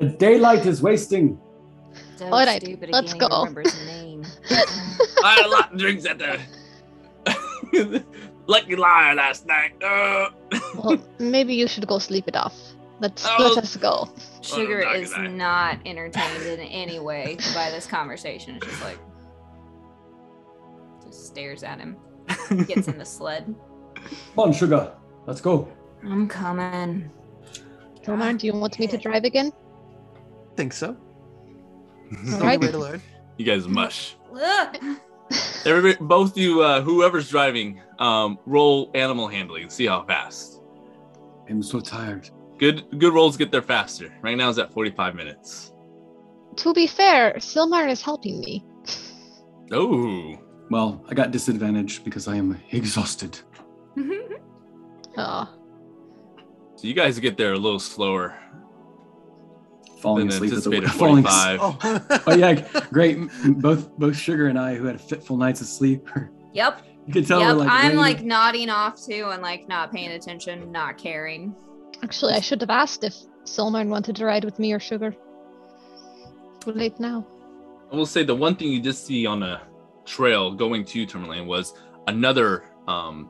[0.00, 1.38] The daylight is wasting.
[2.16, 3.28] So All right, stupid let's go.
[3.28, 4.24] remembers name.
[4.50, 6.38] I had a lot of drinks at the
[8.46, 9.72] Lucky Liar last night.
[9.82, 10.30] Uh,
[10.76, 12.54] well, maybe you should go sleep it off.
[13.00, 13.52] Let's Oh.
[13.54, 14.08] let us go.
[14.42, 18.56] Sugar Well, is dog not entertained in any way by this conversation.
[18.56, 18.98] It's just like
[21.06, 21.96] just stares at him.
[22.66, 23.54] Gets in the sled.
[23.94, 24.04] Come
[24.36, 24.92] on, sugar.
[25.26, 25.68] Let's go.
[26.04, 27.10] I'm coming.
[28.06, 29.52] Roman, do you want me to drive again?
[30.56, 30.96] Think so.
[32.32, 33.02] All Only way to learn.
[33.36, 34.16] you guys mush.
[35.32, 35.66] Ugh.
[35.66, 39.70] Everybody, both you, uh, whoever's driving, um, roll animal handling.
[39.70, 40.60] See how fast.
[41.48, 42.30] I'm so tired.
[42.58, 44.12] Good, good rolls get there faster.
[44.22, 45.72] Right now is at 45 minutes.
[46.56, 48.64] To be fair, Silmar is helping me.
[49.72, 50.36] Oh,
[50.70, 53.38] Well, I got disadvantage because I am exhausted.
[55.16, 55.48] Oh,
[56.76, 58.38] so you guys get there a little slower
[60.00, 60.98] Falling than asleep at the anticipated.
[60.98, 61.58] falling 45.
[61.62, 62.54] Oh, Oh yeah,
[62.92, 63.18] great.
[63.60, 66.08] Both both Sugar and I, who had fitful nights of sleep,
[66.52, 66.82] Yep.
[67.06, 67.48] you can tell yep.
[67.56, 67.68] we're like.
[67.70, 71.54] I'm ready to- like nodding off too and like not paying attention, not caring.
[72.02, 75.14] actually, I should have asked if Silmar wanted to ride with me or Sugar.
[76.60, 77.26] Too late now.
[77.92, 79.62] I will say the one thing you did see on a
[80.04, 81.74] trail going to Termalaine was
[82.06, 83.28] another um,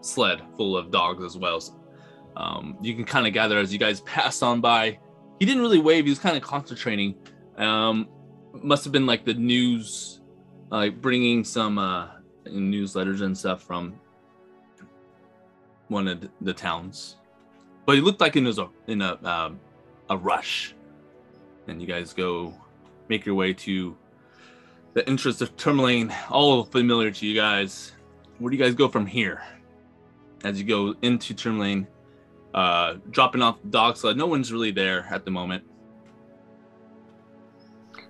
[0.00, 1.60] sled full of dogs as well.
[1.60, 1.74] So,
[2.36, 4.98] um, you can kind of gather as you guys pass on by.
[5.42, 7.16] He didn't really wave; he was kind of concentrating.
[7.56, 8.08] Um,
[8.62, 10.20] must have been like the news,
[10.70, 12.10] like bringing some uh,
[12.46, 13.98] newsletters and stuff from
[15.88, 17.16] one of the- the towns.
[17.86, 19.58] But he looked like he was a, in a um,
[20.08, 20.76] a rush.
[21.66, 22.54] And you guys go
[23.08, 23.96] make your way to
[24.94, 27.90] the entrance of Termalaine, all familiar to you guys.
[28.38, 29.42] Where do you guys go from here?
[30.44, 31.88] As you go into Termalaine,
[32.54, 34.16] uh, dropping off the dog sled.
[34.16, 35.64] No one's really there at the moment.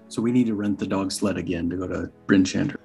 [0.09, 2.77] So we need to rent the dog sled again to go to Bryn Shander.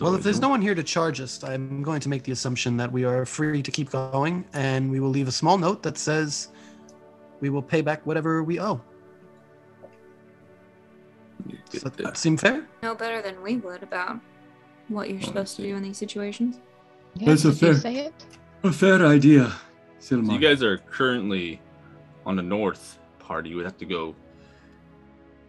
[0.00, 2.76] well, if there's no one here to charge us, I'm going to make the assumption
[2.76, 5.98] that we are free to keep going, and we will leave a small note that
[5.98, 6.48] says
[7.40, 8.80] we will pay back whatever we owe.
[11.70, 12.68] Does that seem fair?
[12.82, 14.20] No better than we would about
[14.88, 16.60] what you're supposed to do in these situations.
[17.14, 18.14] Yeah, That's a fair- say it?
[18.62, 19.52] A fair idea,
[20.02, 21.60] So you guys are currently
[22.26, 23.46] on the north part.
[23.46, 24.16] You would have to go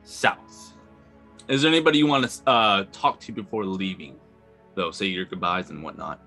[0.03, 0.75] south.
[1.47, 4.15] Is there anybody you want to uh, talk to before leaving?
[4.75, 6.21] Though, say your goodbyes and whatnot,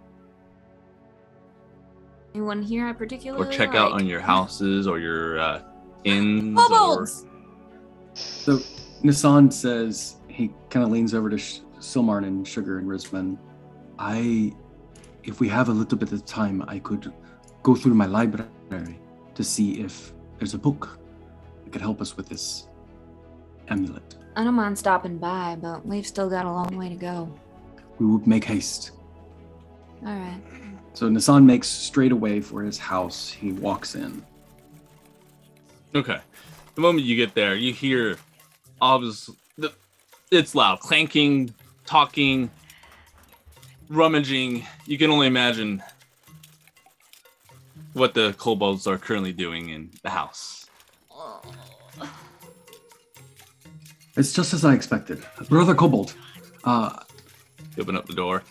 [2.34, 5.62] Anyone here I particularly or check out on your houses or your uh,
[6.02, 6.58] inns.
[6.58, 7.06] or...
[8.14, 8.58] So
[9.04, 13.38] Nissan says he kind of leans over to Sh- Silmarn and Sugar and Risman.
[14.00, 14.52] I,
[15.22, 17.12] if we have a little bit of time, I could
[17.66, 18.96] go through my library
[19.35, 21.00] to see if there's a book
[21.64, 22.68] that could help us with this
[23.66, 24.14] amulet.
[24.37, 27.29] I don't mind stopping by, but we've still got a long way to go.
[27.98, 28.92] We will make haste.
[30.06, 30.40] All right.
[30.92, 33.33] So Nissan makes straight away for his house.
[33.33, 34.25] He walks in.
[35.92, 36.21] Okay.
[36.77, 38.17] The moment you get there, you hear
[38.81, 39.73] obviously the,
[40.31, 41.52] it's loud, clanking,
[41.85, 42.48] talking,
[43.88, 44.64] rummaging.
[44.87, 45.83] You can only imagine
[47.97, 50.67] what the kobolds are currently doing in the house.
[54.17, 55.23] It's just as I expected.
[55.49, 56.15] Brother Kobold,
[56.65, 57.01] uh,
[57.79, 58.42] open up the door.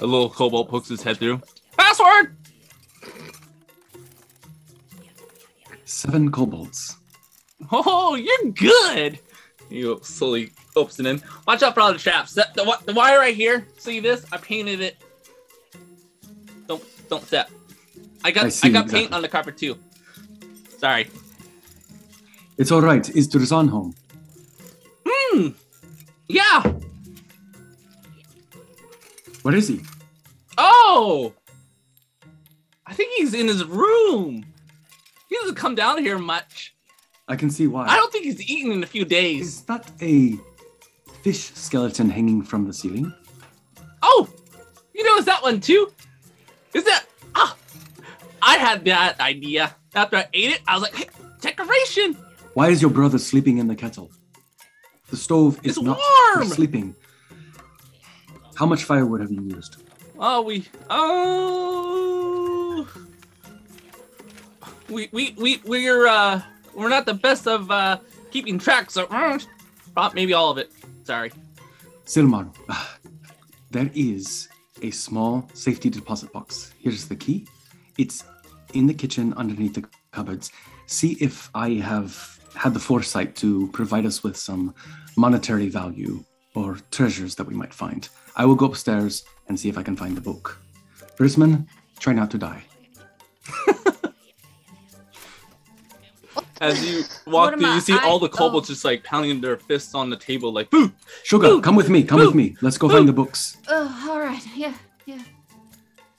[0.00, 1.40] A little kobold pokes his head through.
[1.76, 2.36] Password!
[5.84, 6.96] seven kobolds.
[7.72, 9.18] Oh, you're good.
[9.70, 11.22] You slowly opens it in.
[11.46, 12.34] Watch out for all the traps.
[12.34, 13.66] The, the, the wire right here.
[13.78, 14.24] See this?
[14.30, 14.96] I painted it.
[16.68, 17.50] Don't don't step.
[18.26, 19.00] I got I I, got exactly.
[19.00, 19.78] paint on the carpet too.
[20.78, 21.08] Sorry.
[22.58, 23.08] It's all right.
[23.10, 23.94] Is Drazan home?
[25.06, 25.48] Hmm.
[26.28, 26.72] Yeah.
[29.42, 29.80] Where is he?
[30.58, 31.34] Oh.
[32.84, 34.44] I think he's in his room.
[35.28, 36.74] He doesn't come down here much.
[37.28, 37.86] I can see why.
[37.86, 39.46] I don't think he's eaten in a few days.
[39.46, 40.36] Is that a
[41.22, 43.14] fish skeleton hanging from the ceiling?
[44.02, 44.28] Oh,
[44.94, 45.92] you noticed that one too?
[46.74, 47.05] Is that?
[48.46, 50.60] I had that idea after I ate it.
[50.68, 51.08] I was like, hey,
[51.40, 52.14] decoration.
[52.54, 54.12] Why is your brother sleeping in the kettle?
[55.10, 55.98] The stove is It's not
[56.34, 56.94] for sleeping.
[58.54, 59.82] How much firewood have you used?
[60.18, 60.64] Oh, we.
[60.88, 61.26] Oh.
[64.88, 66.40] We we we we're uh
[66.72, 67.98] we're not the best of uh
[68.30, 69.38] keeping track, so uh,
[70.14, 70.70] maybe all of it.
[71.02, 71.32] Sorry.
[72.04, 72.54] Silmar,
[73.72, 74.48] there is
[74.82, 76.72] a small safety deposit box.
[76.78, 77.46] Here's the key.
[77.98, 78.24] It's
[78.78, 80.52] in the kitchen underneath the cupboards.
[80.86, 84.74] See if I have had the foresight to provide us with some
[85.16, 86.22] monetary value
[86.54, 88.08] or treasures that we might find.
[88.36, 90.58] I will go upstairs and see if I can find the book.
[91.18, 91.66] Risman,
[91.98, 92.62] try not to die.
[96.60, 98.72] As you walk through, you see I- all the kobolds oh.
[98.72, 100.90] just like pounding their fists on the table, like boo.
[101.22, 101.60] Sugar, Boo!
[101.60, 102.02] come with me.
[102.02, 102.26] Come Boo!
[102.26, 102.56] with me.
[102.62, 102.94] Let's go Boo!
[102.94, 103.58] find the books.
[103.68, 104.42] Oh, all right.
[104.56, 104.72] Yeah,
[105.04, 105.20] yeah.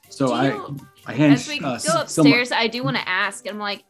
[0.09, 3.07] So Do I, you- I hand As we uh, go upstairs, I do want to
[3.07, 3.47] ask.
[3.47, 3.83] I'm like,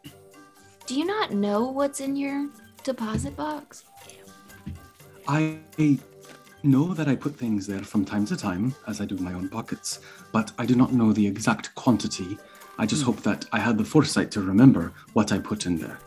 [0.86, 2.50] do you not know what's in your
[2.84, 3.84] deposit box?
[5.28, 5.58] I
[6.64, 9.50] know that I put things there from time to time, as I do my own
[9.50, 10.00] pockets,
[10.32, 12.38] but I do not know the exact quantity.
[12.78, 13.08] I just Hmm.
[13.08, 16.00] hope that I had the foresight to remember what I put in there.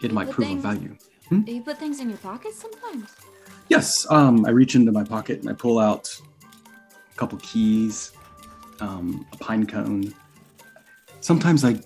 [0.00, 0.56] It might prove thing.
[0.58, 0.96] of value.
[1.30, 3.10] Do you put things in your pockets sometimes?
[3.68, 6.08] Yes, um, I reach into my pocket and I pull out
[7.12, 8.12] a couple keys,
[8.80, 10.14] um, a pine cone.
[11.24, 11.78] Sometimes I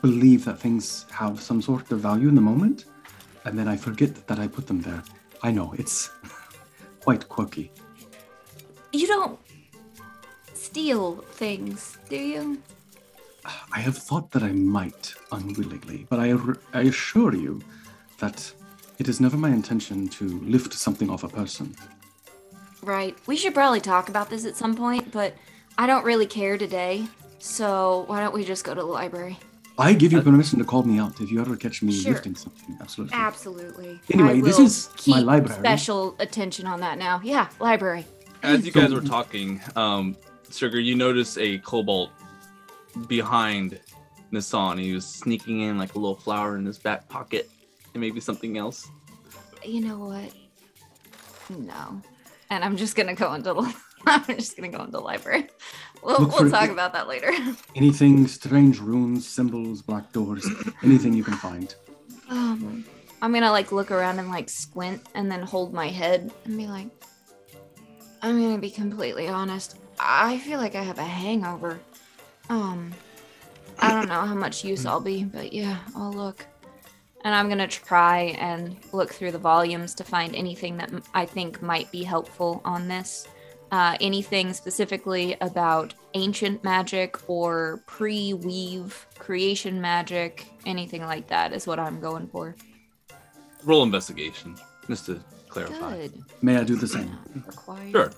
[0.00, 2.86] believe that things have some sort of value in the moment,
[3.44, 5.04] and then I forget that I put them there.
[5.40, 6.10] I know, it's
[7.00, 7.70] quite quirky.
[8.92, 9.38] You don't
[10.52, 12.60] steal things, do you?
[13.72, 16.36] I have thought that I might unwillingly, but I,
[16.74, 17.62] I assure you
[18.18, 18.52] that
[18.98, 21.76] it is never my intention to lift something off a person.
[22.82, 23.16] Right.
[23.28, 25.36] We should probably talk about this at some point, but
[25.78, 27.06] I don't really care today.
[27.42, 29.36] So why don't we just go to the library?
[29.76, 32.12] I give you permission to call me out if you ever catch me Sure.
[32.12, 32.76] lifting something.
[32.80, 33.16] Absolutely.
[33.18, 34.00] Absolutely.
[34.12, 35.58] Anyway, this will is my keep library.
[35.58, 37.20] Special attention on that now.
[37.24, 38.06] Yeah, library.
[38.44, 40.16] As you guys were talking, um,
[40.52, 42.10] Sugar, you notice a kobold
[43.08, 43.80] behind
[44.32, 44.80] Nissan.
[44.80, 47.50] He was sneaking in like a little flower in his back pocket
[47.92, 48.88] and maybe something else.
[49.64, 50.32] You know what?
[51.50, 52.00] No.
[52.50, 53.74] And I'm just gonna go into the
[54.06, 55.48] I'm just gonna go into the library.
[56.02, 57.32] We'll we'll talk about that later.
[57.76, 60.46] Anything strange runes, symbols, black doors,
[60.82, 61.74] anything you can find.
[62.28, 62.84] Um
[63.20, 66.66] I'm gonna like look around and like squint and then hold my head and be
[66.66, 66.88] like
[68.20, 69.76] I'm gonna be completely honest.
[69.98, 71.78] I feel like I have a hangover.
[72.48, 72.92] Um
[73.78, 76.46] I don't know how much use I'll be, but yeah, I'll look.
[77.24, 81.62] And I'm gonna try and look through the volumes to find anything that I think
[81.62, 83.28] might be helpful on this.
[83.72, 91.66] Uh, anything specifically about ancient magic or pre weave creation magic, anything like that is
[91.66, 92.54] what I'm going for.
[93.64, 94.56] Roll investigation,
[94.88, 95.96] just to clarify.
[95.96, 96.22] Good.
[96.42, 97.16] May I do the same?
[97.34, 97.92] Not required.
[97.92, 98.10] Sure.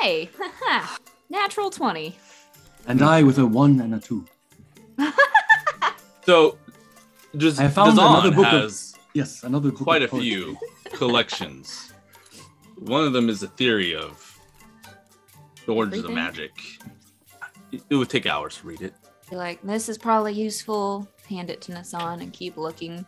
[0.00, 0.30] Hey,
[1.28, 2.16] natural 20.
[2.86, 4.24] And I with a one and a two.
[6.24, 6.56] So,
[7.36, 8.80] just I found Drazan another book of-
[9.12, 10.28] Yes, another book quite a of poetry.
[10.30, 10.56] few
[10.94, 11.91] collections.
[12.84, 14.38] One of them is a theory of
[15.66, 16.50] the origins of magic.
[17.70, 18.94] It it would take hours to read it.
[19.30, 21.08] Like, this is probably useful.
[21.28, 23.06] Hand it to Nasan and keep looking.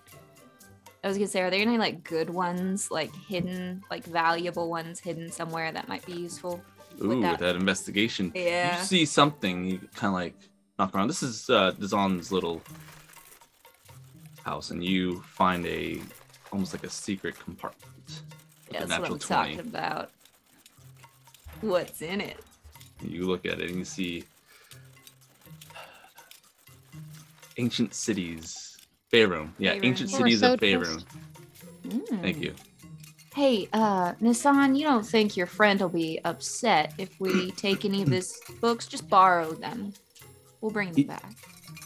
[1.03, 5.01] I was gonna say, are there any like good ones, like hidden, like valuable ones
[5.01, 6.63] hidden somewhere that might be useful?
[7.03, 8.33] Ooh, that- that, investigation.
[8.35, 8.79] Yeah.
[8.79, 10.35] You see something, you kind of like
[10.79, 11.09] knock around.
[11.09, 12.63] This is uh, Drazan's little
[14.45, 16.01] house, and you find a
[16.53, 18.23] almost like a secret compartment.
[18.81, 19.57] With That's what I'm 20.
[19.57, 20.11] talking about.
[21.61, 22.39] What's in it?
[23.03, 24.25] You look at it and you see
[27.57, 28.77] ancient cities.
[29.13, 29.51] Faerun.
[29.59, 30.17] Yeah, Faerun, ancient yeah.
[30.19, 31.05] cities We're of so Faerun.
[31.87, 32.21] Mm.
[32.23, 32.55] Thank you.
[33.35, 38.03] Hey, uh, Nasan, you don't think your friend will be upset if we take any
[38.03, 38.87] of his books?
[38.87, 39.93] Just borrow them.
[40.61, 41.35] We'll bring them Ye- back.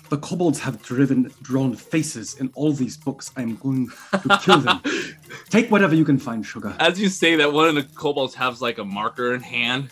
[0.09, 3.31] The kobolds have driven, drawn faces in all these books.
[3.37, 4.81] I am going to kill them.
[5.51, 6.75] Take whatever you can find, sugar.
[6.81, 9.91] As you say that, one of the kobolds has like a marker in hand.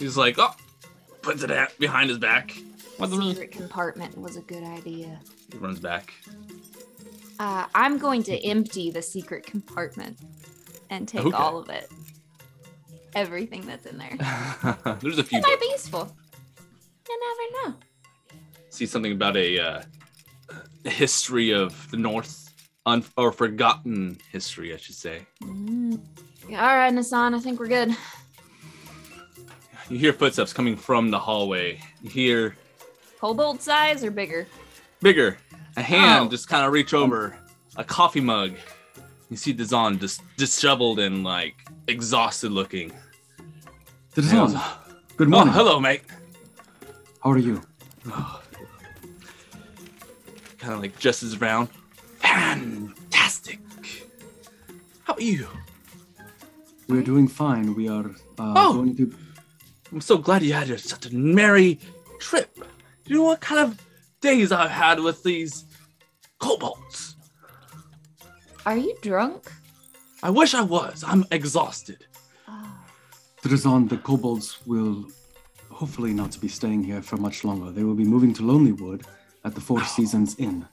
[0.00, 0.54] He's like, oh,
[1.22, 2.56] puts it at behind his back.
[2.96, 5.20] What the Secret compartment was a good idea.
[5.52, 6.12] He runs back.
[7.38, 10.18] Uh, I'm going to empty the secret compartment
[10.90, 11.36] and take Okay.
[11.36, 11.90] all of it.
[13.14, 14.16] Everything that's in there.
[15.00, 15.38] There's a few.
[15.38, 16.16] It might be useful.
[17.08, 17.20] you
[17.60, 17.76] never know.
[18.74, 19.82] See something about a, uh,
[20.84, 22.52] history of the North,
[22.86, 25.24] un- or forgotten history, I should say.
[25.44, 26.00] Mm.
[26.50, 27.96] All right, Nassan, I think we're good.
[29.88, 31.80] You hear footsteps coming from the hallway.
[32.02, 32.56] You hear
[33.20, 34.48] Kobold size or bigger?
[35.00, 35.38] bigger.
[35.76, 36.28] A hand Oh.
[36.28, 37.38] just kind of reach over,
[37.76, 38.54] a coffee mug.
[39.30, 41.54] You see Drazan just disheveled and like
[41.86, 42.90] exhausted looking.
[44.16, 44.60] Drazan,
[45.16, 45.54] good Oh, morning.
[45.54, 46.02] hello, mate.
[47.22, 47.62] How are you?
[50.64, 51.68] Kind of like gestures around.
[52.20, 53.58] Fantastic.
[55.02, 55.46] How are you?
[56.88, 57.74] We're doing fine.
[57.74, 58.06] We are
[58.38, 58.72] uh, Oh.
[58.72, 59.14] going to.
[59.92, 61.80] I'm so glad you had such a merry
[62.18, 62.54] trip.
[62.54, 62.64] Do
[63.12, 63.78] you know what kind of
[64.22, 65.66] days I've had with these
[66.38, 67.16] kobolds?
[68.64, 69.52] Are you drunk?
[70.22, 71.04] I wish I was.
[71.06, 72.06] I'm exhausted.
[73.42, 75.04] Drazan, the kobolds will
[75.70, 77.70] hopefully not be staying here for much longer.
[77.70, 79.02] They will be moving to Lonelywood
[79.44, 80.66] at the Four Seasons Inn.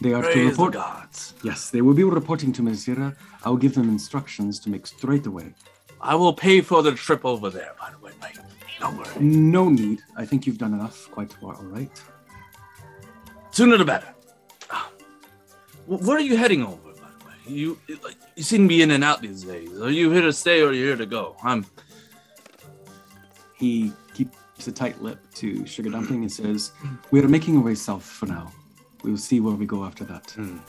[0.00, 0.72] They are to Praise the report.
[0.74, 1.34] gods.
[1.42, 3.16] Yes, they will be reporting to Mizira.
[3.44, 5.54] I will give them instructions to make straight away.
[6.00, 8.38] I will pay for the trip over there, by the way, mate.
[8.80, 9.08] Don't worry.
[9.20, 10.00] No need.
[10.16, 11.08] I think you've done enough.
[11.12, 12.02] Quite well, all right.
[13.52, 14.12] Sooner the better.
[14.70, 14.90] Ah.
[15.86, 17.34] Where are you heading over, by the way?
[17.46, 17.78] You
[18.36, 19.80] you seem to be in and out these days.
[19.80, 21.36] Are you here to stay or are you here to go?
[21.44, 21.64] I'm
[23.56, 23.92] He
[24.64, 26.72] keeps a tight lip to Sugar Dumpling and says,
[27.10, 28.50] We are making our way south for now.
[29.02, 30.32] We will see where we go after that.
[30.34, 30.62] Bryn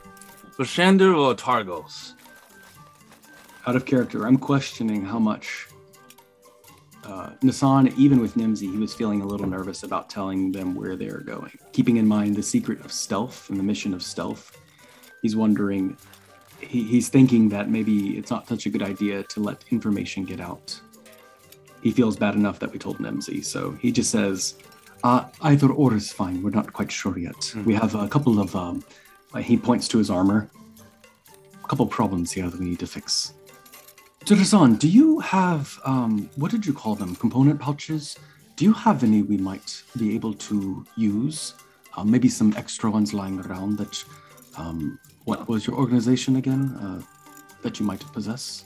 [0.59, 2.13] Shander or Targos?
[3.67, 5.67] Out of character, I'm questioning how much
[7.05, 10.97] uh, Nasan, even with Nimsy, he was feeling a little nervous about telling them where
[10.97, 11.57] they're going.
[11.71, 14.59] Keeping in mind the secret of stealth and the mission of stealth,
[15.21, 15.95] he's wondering,
[16.59, 20.41] he, he's thinking that maybe it's not such a good idea to let information get
[20.41, 20.81] out.
[21.85, 24.55] He feels bad enough that we told Nimsy, so he just says,
[25.03, 26.41] uh, either or is fine.
[26.41, 27.53] We're not quite sure yet.
[27.63, 28.83] We have a couple of, um,
[29.35, 30.49] uh, he points to his armor,
[31.63, 33.35] a couple problems here that we need to fix.
[34.21, 37.15] Drazan, do you have um, what did you call them?
[37.17, 38.17] Component pouches?
[38.55, 41.53] Do you have any we might be able to use?
[41.95, 44.03] Uh, maybe some extra ones lying around that.
[44.57, 46.63] Um, what was your organization again?
[46.81, 47.01] Uh,
[47.61, 48.64] that you might possess?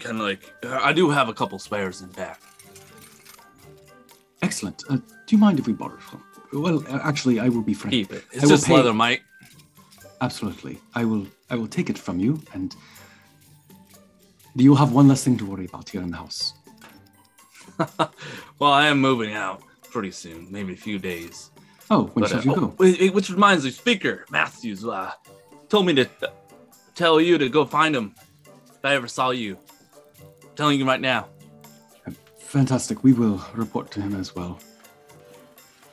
[0.00, 2.40] Kind of like I do have a couple spares in back.
[4.42, 4.82] Excellent.
[4.88, 6.22] Uh, do you mind if we borrow from?
[6.52, 7.92] Well, uh, actually, I will be frank.
[7.92, 8.24] Keep it.
[8.32, 9.22] It's will just leather, mate.
[10.20, 10.78] Absolutely.
[10.94, 11.26] I will.
[11.50, 12.74] I will take it from you, and
[14.54, 16.52] you have one less thing to worry about here in the house.
[18.58, 21.50] Well, I am moving out pretty soon, maybe a few days.
[21.90, 22.74] Oh, when But, should uh, you oh, go?
[22.78, 25.12] wait, which reminds me, Speaker Matthews uh,
[25.68, 26.32] told me to th-
[26.94, 28.14] tell you to go find him
[28.46, 29.58] if I ever saw you.
[30.56, 31.28] Telling you right now.
[32.38, 33.02] Fantastic.
[33.04, 34.58] We will report to him as well.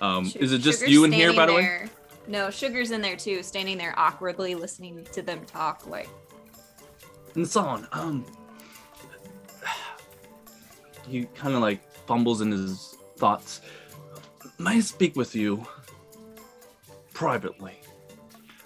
[0.01, 1.61] Um, Su- is it just Sugar's you in here, standing by the way?
[1.61, 1.89] there-
[2.27, 5.85] No, Sugar's in there too, standing there awkwardly listening to them talk.
[5.87, 6.09] Like,
[7.35, 7.87] And so on.
[7.91, 8.25] Um,
[11.07, 13.61] he kind of like fumbles in his thoughts.
[14.59, 15.65] May I speak with you
[17.13, 17.79] privately?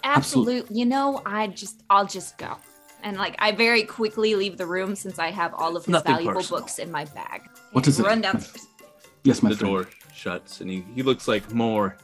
[0.04, 0.58] absolutely.
[0.58, 0.76] absolute.
[0.78, 2.56] You know, I just, I'll just go.
[3.02, 6.12] And like, I very quickly leave the room since I have all of his Nothing
[6.14, 6.60] valuable personal.
[6.62, 7.42] books in my bag.
[7.72, 8.06] What And is it?
[8.06, 8.66] Run downstairs.
[9.24, 9.74] Yes, my the friend.
[9.74, 11.96] door shuts, and he, he looks like more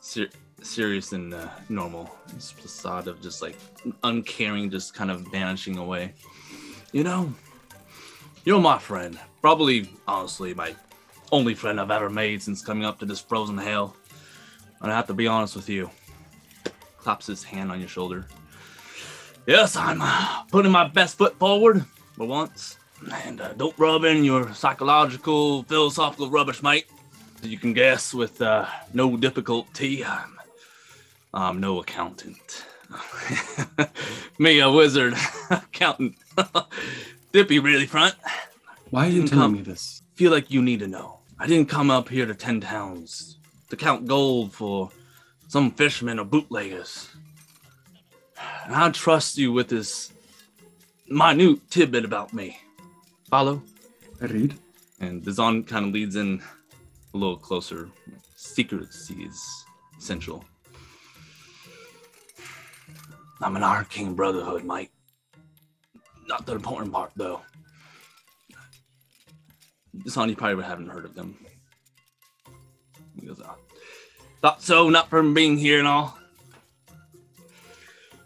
[0.00, 0.30] ser-
[0.62, 2.10] serious than uh, normal.
[2.34, 3.56] This facade of just like
[4.02, 6.14] uncaring, just kind of vanishing away.
[6.92, 7.32] You know,
[8.44, 9.18] you're my friend.
[9.40, 10.74] Probably, honestly, my
[11.32, 13.94] only friend I've ever made since coming up to this frozen hell.
[14.80, 15.90] And I have to be honest with you.
[16.98, 18.26] Claps his hand on your shoulder.
[19.46, 21.84] Yes, I'm uh, putting my best foot forward
[22.16, 22.78] for once.
[23.26, 26.86] And uh, don't rub in your psychological, philosophical rubbish, mate.
[27.42, 30.38] As you can guess, with uh, no difficulty, I'm,
[31.34, 32.64] I'm no accountant.
[34.38, 35.14] Me, a wizard,
[35.50, 36.16] accountant.
[37.32, 38.14] Dippy, really, front.
[38.88, 39.52] Why are you telling come.
[39.52, 40.02] me this?
[40.14, 41.18] Feel like you need to know.
[41.38, 43.36] I didn't come up here to ten towns
[43.68, 44.90] to count gold for
[45.48, 47.13] some fishermen or bootleggers.
[48.64, 50.12] And I trust you with this
[51.08, 52.58] minute tidbit about me.
[53.28, 53.62] Follow?
[54.20, 54.54] I read.
[55.00, 56.42] And Drazan kind of leads in
[57.12, 57.90] a little closer.
[58.36, 59.64] Secrecy is
[59.98, 60.44] essential.
[63.40, 64.90] I'm an Arcane Brotherhood, Mike.
[66.26, 67.40] Not the important part, though.
[69.98, 71.36] Drazan, you probably haven't heard of them.
[73.20, 73.56] He goes, "Ah,
[74.40, 76.18] Thought so, not from being here and all.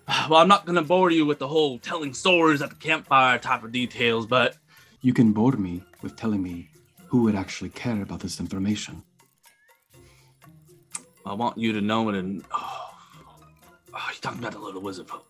[0.28, 3.62] Well, I'm not gonna bore you with the whole telling stories at the campfire type
[3.62, 4.56] of details, but
[5.00, 6.70] You can bore me with telling me
[7.06, 9.02] who would actually care about this information.
[11.24, 12.14] I want you to know it.
[12.16, 12.90] And oh,
[13.94, 15.26] oh you're talking about the little wizard folk.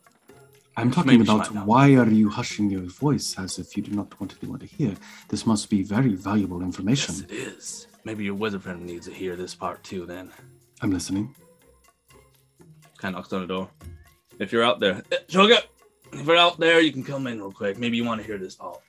[0.76, 4.36] I'm talking about why are you hushing your voice as if you do not want
[4.40, 4.94] anyone to hear?
[5.28, 7.16] This must be very valuable information.
[7.16, 7.86] Yes, it is.
[8.04, 10.06] Maybe your wizard friend needs to hear this part too.
[10.06, 10.30] Then,
[10.80, 11.34] I'm listening.
[12.98, 13.68] kind of knocks on the door.
[14.38, 15.58] If you're out there, Eh, Sugar,
[16.12, 17.78] if you're out there, you can come in real quick.
[17.78, 18.82] Maybe you want to hear this all.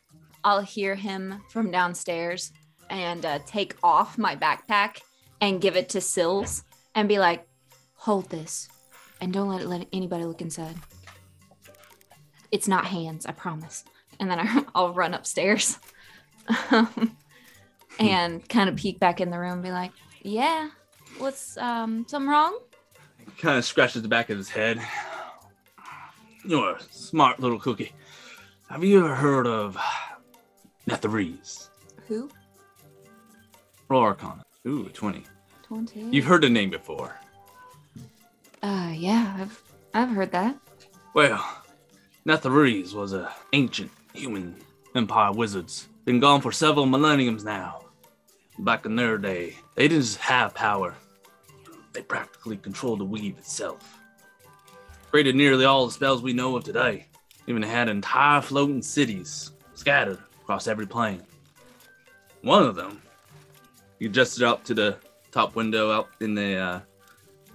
[0.43, 2.51] I'll hear him from downstairs
[2.89, 4.99] and uh, take off my backpack
[5.41, 6.63] and give it to Sills
[6.95, 7.47] and be like,
[7.93, 8.69] hold this
[9.21, 10.75] and don't let, it let anybody look inside.
[12.51, 13.83] It's not hands, I promise.
[14.19, 15.77] And then I, I'll run upstairs
[16.71, 17.17] um,
[17.99, 19.91] and kind of peek back in the room and be like,
[20.21, 20.69] yeah,
[21.17, 22.57] what's um, something wrong?
[23.37, 24.81] kind of scratches the back of his head.
[26.45, 27.91] You're a smart little cookie.
[28.69, 29.77] Have you ever heard of
[30.87, 31.69] Netherese?
[32.07, 32.29] Who?
[33.89, 34.45] Roll Arcana.
[34.67, 35.23] Ooh, 20.
[35.63, 36.09] 20.
[36.11, 37.15] You've heard the name before.
[38.61, 39.63] Uh, yeah, I've,
[39.93, 40.57] I've heard that.
[41.13, 41.43] Well,
[42.25, 44.55] Netherese was a ancient human
[44.95, 45.87] empire wizards.
[46.05, 47.85] Been gone for several millenniums now.
[48.59, 50.95] Back in their day, they didn't just have power.
[51.93, 53.98] They practically controlled the weave itself.
[55.12, 57.07] Created nearly all the spells we know of today.
[57.47, 61.24] Even had entire floating cities scattered across every plane.
[62.41, 63.01] One of them,
[63.97, 64.97] you adjusted up to the
[65.32, 66.80] top window out in the uh,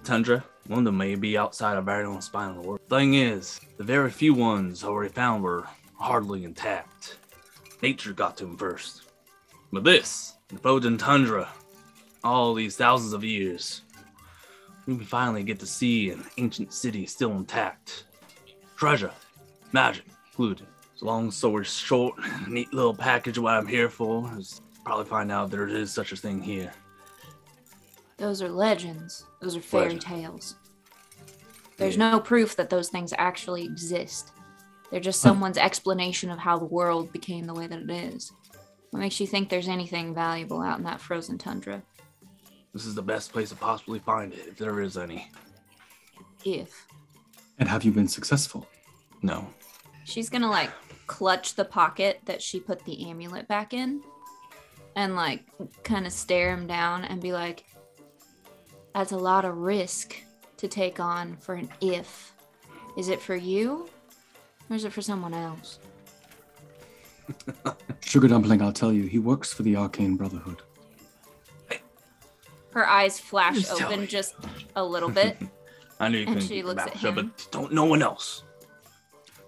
[0.03, 0.43] tundra.
[0.67, 2.81] One of them may be outside our very own spinal world.
[2.89, 5.65] Thing is, the very few ones already found were
[5.97, 7.17] hardly intact.
[7.81, 9.03] Nature got to them first.
[9.71, 11.47] But this, the frozen tundra,
[12.23, 13.81] all these thousands of years,
[14.87, 18.05] we finally get to see an ancient city still intact.
[18.75, 19.11] Treasure,
[19.71, 20.67] magic included.
[20.95, 22.15] As long story short,
[22.47, 26.11] neat little package of what I'm here for is probably find out there is such
[26.11, 26.71] a thing here.
[28.17, 29.25] Those are legends.
[29.41, 30.01] Those are fairy Legend.
[30.01, 30.55] tales.
[31.77, 32.11] There's Yeah.
[32.11, 34.31] no proof that those things actually exist.
[34.91, 38.31] They're just someone's explanation of how the world became the way that it is.
[38.91, 41.83] What makes you think there's anything valuable out in that frozen tundra?
[42.75, 45.31] This is the best place to possibly find it, if there is any.
[46.43, 46.85] If
[47.57, 48.67] And have you been successful?
[49.21, 49.47] No.
[50.03, 50.69] she's gonna like
[51.07, 54.03] clutch the pocket that she put the amulet back in
[54.97, 55.45] and like
[55.83, 57.63] kind of stare him down and be like,
[58.93, 60.17] that's a lot of risk
[60.57, 62.33] to take on for an if.
[62.97, 63.87] Is it for you
[64.69, 65.79] or is it for someone else?
[68.01, 70.61] Sugar Dumpling, I'll tell you, he works for the Arcane Brotherhood.
[72.75, 74.35] Her eyes flash Just open just
[74.75, 75.37] a little bit.
[75.99, 77.33] I knew you And couldn't she keep your looks mouth at shut, him.
[77.37, 78.43] but don't no one else.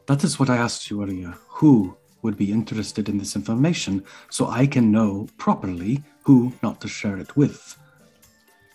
[0.05, 1.33] That is what I asked you earlier.
[1.49, 6.87] Who would be interested in this information so I can know properly who not to
[6.87, 7.77] share it with?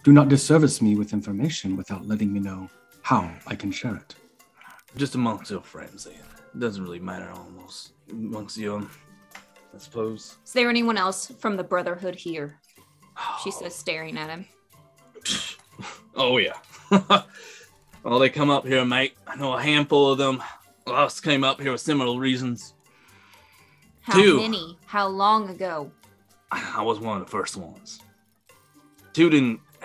[0.05, 2.69] Do not disservice me with information without letting me know
[3.01, 4.15] how I can share it.
[4.97, 6.15] Just amongst your friends, then.
[6.55, 7.93] It doesn't really matter almost.
[8.11, 8.91] Amongst you, um,
[9.75, 10.37] I suppose.
[10.45, 12.59] Is there anyone else from the Brotherhood here?
[13.43, 14.47] She says, staring at him.
[16.15, 16.59] Oh yeah.
[18.03, 19.15] well, they come up here, mate.
[19.27, 20.43] I know a handful of them.
[20.87, 22.75] Us came up here with similar reasons.
[24.03, 24.37] How Two.
[24.37, 24.77] many?
[24.85, 25.91] How long ago?
[26.51, 28.01] I was one of the first ones.
[29.13, 29.61] Two didn't.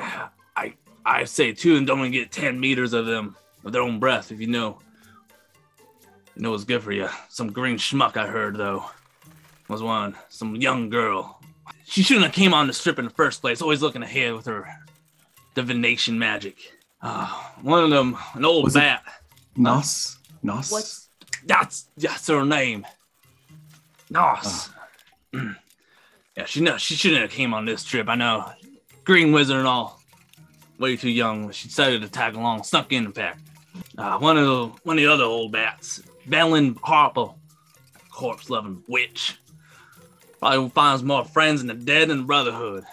[0.55, 0.73] I
[1.05, 4.32] I say two and don't even get ten meters of them of their own breath.
[4.32, 4.80] If you know,
[6.36, 7.07] you know what's good for you.
[7.30, 8.86] Some green schmuck I heard though
[9.69, 10.15] was one.
[10.30, 11.41] Some young girl.
[11.89, 13.61] She shouldn't have came on the strip in the first place.
[13.61, 14.67] Always looking ahead with her
[15.55, 16.57] divination magic.
[17.01, 17.27] Uh,
[17.61, 19.03] one of them, an old Was bat.
[19.55, 20.17] Nos?
[20.43, 20.69] Nos?
[20.69, 21.07] What's
[21.45, 22.85] That's that's her name.
[24.09, 24.69] Nos.
[25.33, 28.09] yeah, she know she shouldn't have came on this trip.
[28.09, 28.51] I know,
[29.05, 30.01] Green Wizard and all.
[30.79, 31.51] Way too young.
[31.51, 33.41] She decided to tag along, snuck in, in fact.
[33.97, 37.35] Uh, one of the one of the other old bats, Vellynne Harpell,
[38.11, 39.39] corpse loving witch.
[40.39, 42.85] Probably finds more friends in the dead than the Brotherhood.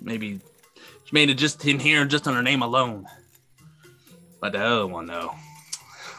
[0.00, 0.40] Maybe
[1.04, 3.06] she made it just in here just on her name alone.
[4.40, 5.34] But the other one though.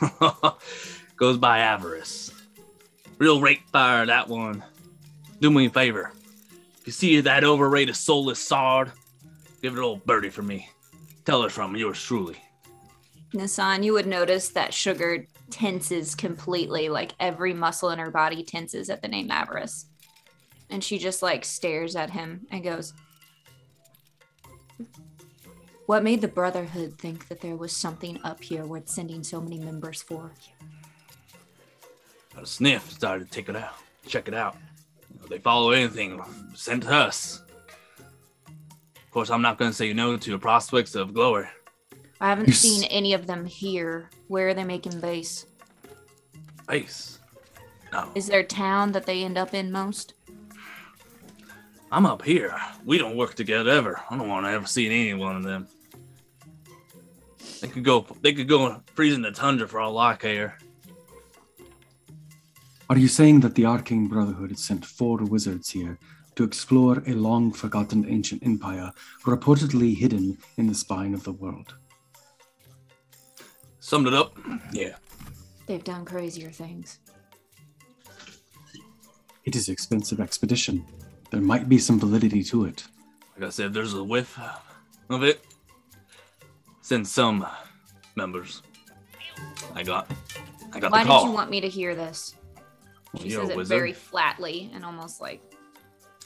[1.15, 2.31] goes by avarice.
[3.17, 4.63] Real rake fire, that one.
[5.39, 6.11] Do me a favor.
[6.79, 8.91] If you see that overrated soulless sard,
[9.61, 10.69] give it a little birdie for me.
[11.25, 12.37] Tell her from yours truly.
[13.33, 18.89] Nissan, you would notice that Sugar tenses completely, like every muscle in her body tenses
[18.89, 19.85] at the name Avarice.
[20.73, 22.93] And she just like stares at him and goes,
[25.85, 29.59] What made the Brotherhood think that there was something up here worth sending so many
[29.59, 30.31] members for?
[32.33, 33.75] Got a sniff, started to take it out,
[34.07, 34.57] check it out.
[35.21, 36.19] If they follow anything,
[36.55, 37.43] send to us.
[37.99, 41.45] Of course, I'm not going to say no to the prospects of glory.
[42.19, 44.09] I haven't You s- seen any of them here.
[44.27, 45.45] Where are they making base?
[46.67, 47.19] Base.
[47.91, 50.15] No, Is there a town that they end up in most?
[51.93, 52.55] I'm up here.
[52.83, 54.01] We don't work together ever.
[54.09, 55.67] I don't want to ever see any one of them.
[57.61, 58.07] They could go.
[58.21, 60.57] They could go freeze in the tundra for all I care.
[62.89, 65.99] Are you saying that the Arcane Brotherhood had sent four wizards here
[66.35, 68.91] to explore a long forgotten ancient empire
[69.25, 71.75] reportedly hidden in the spine of the world?
[73.81, 74.35] Summed it up.
[74.71, 74.95] Yeah.
[75.67, 76.97] They've done crazier things.
[79.45, 80.87] It is an expensive expedition.
[81.33, 82.83] There might be some validity to it.
[83.35, 84.39] Like I said, there's a whiff
[85.09, 85.43] of it.
[86.81, 87.43] Send some
[88.15, 88.61] members.
[89.73, 90.11] I got.
[90.73, 92.35] I got Why the did you want me to hear this?
[93.17, 93.75] She You're says a it wizard.
[93.75, 95.41] very flatly and almost like.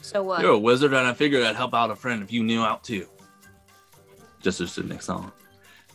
[0.01, 0.41] So what?
[0.41, 2.83] You're a wizard, and I figured I'd help out a friend if you knew out
[2.83, 3.07] too.
[4.41, 5.31] Just as the next song.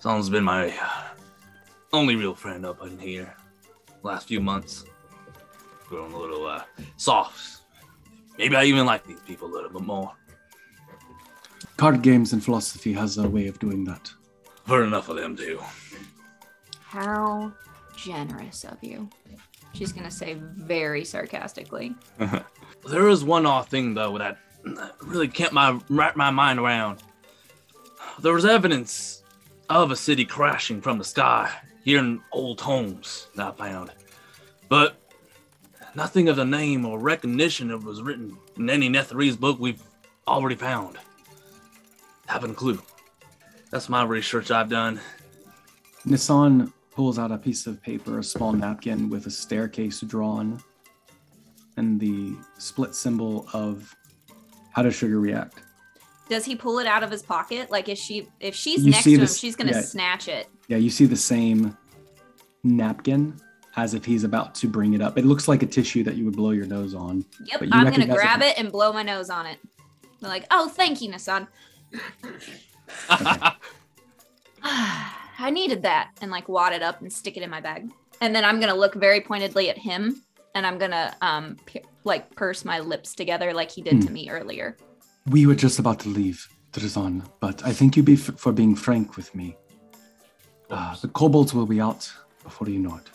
[0.01, 1.03] Song's been my uh,
[1.93, 3.37] only real friend up in here.
[4.03, 4.87] Last few months.
[5.87, 6.63] Grown a little uh,
[6.97, 7.62] soft.
[8.43, 10.13] Maybe I even like these people a little bit more.
[11.77, 14.11] Card games and philosophy has a way of doing that.
[14.65, 15.61] I've heard enough of them too.
[16.81, 17.53] How
[17.95, 19.09] generous of you.
[19.75, 21.95] She's gonna say very sarcastically.
[22.91, 24.39] There is one odd thing though that
[25.03, 26.99] really kept my wrap my mind around.
[28.19, 29.23] There was evidence
[29.71, 31.49] of a city crashing from the sky
[31.85, 33.93] here in old homes that I found,
[34.69, 34.97] but
[35.95, 39.83] nothing of the name or recognition of was written in any Netherese book we've
[40.27, 40.99] already found.
[42.27, 42.81] Haven't a clue.
[43.71, 45.01] That's my research I've done.
[46.07, 50.63] Nissan pulls out a piece of paper, a small napkin with a staircase drawn,
[51.77, 53.95] and the split symbol of
[54.73, 55.63] how does sugar react.
[56.29, 57.71] Does he pull it out of his pocket?
[57.71, 59.81] Like if she if she's You next see to him, this- she's gonna yeah.
[59.83, 60.49] snatch it.
[60.69, 61.77] Yeah, you see the same
[62.65, 63.39] napkin
[63.77, 65.17] as if he's about to bring it up.
[65.19, 67.25] It looks like a tissue that you would blow your nose on.
[67.45, 69.59] Yep, I'm gonna grab it and blow my nose on it.
[70.21, 71.49] They're like, oh, thank you, Nassan.
[74.63, 77.91] I needed that, and like wad it up and stick it in my bag.
[78.21, 80.23] And then I'm gonna look very pointedly at him,
[80.55, 84.01] and I'm gonna um p- like purse my lips together like he did Hmm.
[84.07, 84.77] to me earlier.
[85.27, 88.75] We were just about to leave, Drazan, but I thank you be f- for being
[88.77, 89.57] frank with me.
[90.71, 92.11] Uh, the kobolds will be out
[92.45, 93.11] before you know it.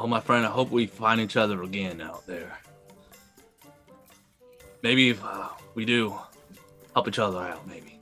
[0.00, 2.58] Oh, my friend, I hope we find each other again out there.
[4.82, 6.18] Maybe if uh, we do,
[6.92, 7.98] help each other out, maybe.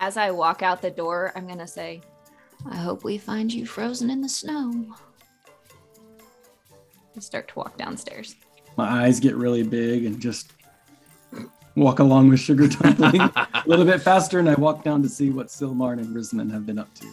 [0.00, 2.00] As I walk out the door, I'm gonna say,
[2.70, 4.94] I hope we find you frozen in the snow.
[7.14, 8.36] And start to walk downstairs.
[8.76, 10.52] My eyes get really big and just
[11.74, 15.30] walk along with Sugar Dumpling a little bit faster, and I walk down to see
[15.30, 17.06] what Silmarn and Risman have been up to.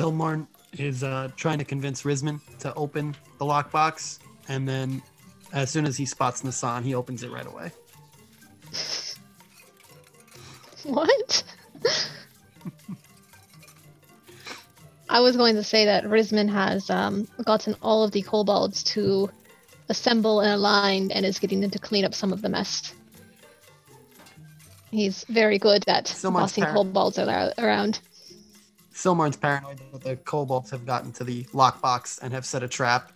[0.00, 0.46] Silmarn
[0.78, 5.02] is uh, trying to convince Risman to open the lockbox, and then
[5.52, 7.70] as soon as he spots Nassan, he opens it right away.
[10.84, 11.44] What?
[15.10, 19.28] I was going to say that Risman has um, gotten all of the kobolds to
[19.90, 22.94] assemble and align and is getting them to clean up some of the mess.
[24.90, 28.00] He's very good at Someone's bossing par- kobolds ar- around.
[29.00, 33.12] Silmarn's paranoid that the kobolds have gotten to the lockbox and have set a trap.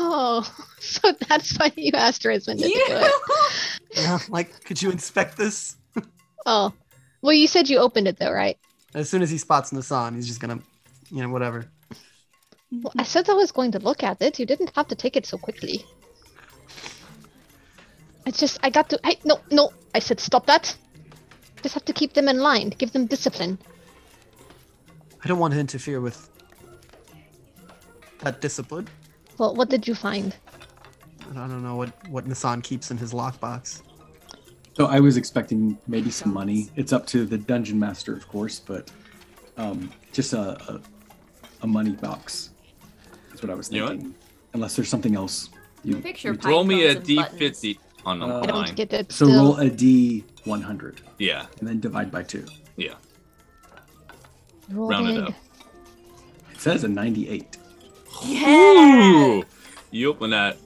[0.00, 0.42] Oh,
[0.80, 3.12] so that's why you asked Risman to do it.
[3.96, 5.76] Yeah, like, could you inspect this?
[6.46, 6.72] Oh,
[7.22, 8.56] well, you said you opened it though, right?
[8.94, 10.60] As soon as he spots Nassan, he's just gonna,
[11.10, 11.66] you know, whatever.
[12.70, 14.38] Well, I said I was going to look at it.
[14.38, 15.84] You didn't have to take it so quickly.
[18.26, 19.00] It's just I got to.
[19.02, 19.72] Hey, no, no!
[19.92, 20.76] I said stop that.
[21.62, 22.70] Just have to keep them in line.
[22.70, 23.58] Give them discipline.
[25.24, 26.28] I don't want to interfere with
[28.20, 28.88] that discipline.
[29.38, 30.34] Well, what did you find?
[31.32, 33.82] I don't know what what Nassan keeps in his lockbox.
[34.76, 36.68] So I was expecting maybe some money.
[36.76, 38.90] It's up to the dungeon master, of course, but
[39.56, 40.80] um, just a, a
[41.62, 42.50] a money box.
[43.28, 43.90] That's what I was You know what?
[43.92, 44.14] thinking.
[44.54, 45.50] Unless there's something else.
[45.84, 47.40] You, Picture you- pipe Roll me a cones and buttons.
[47.62, 48.74] d50 on the Uh, I don't line.
[48.74, 49.12] get it.
[49.12, 49.36] so still.
[49.44, 52.44] roll a d 100 Yeah, and then divide by two.
[52.76, 52.94] yeah.
[54.70, 55.34] Roll round it up.
[56.52, 57.56] It says a 98.
[58.24, 58.48] Yeah.
[58.48, 59.44] Ooh,
[59.90, 60.56] you open that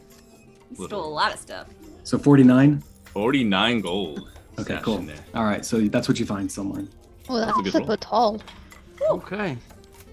[0.77, 1.69] You Stole a lot of stuff.
[2.03, 2.83] So 49.
[3.07, 4.31] 49 gold.
[4.59, 4.99] Okay, stashed cool.
[4.99, 5.17] in there.
[5.35, 6.85] All right, so that's what you find somewhere.
[7.29, 7.87] Oh, a that's good a roll.
[7.89, 8.41] bit tall.
[9.11, 9.57] Okay.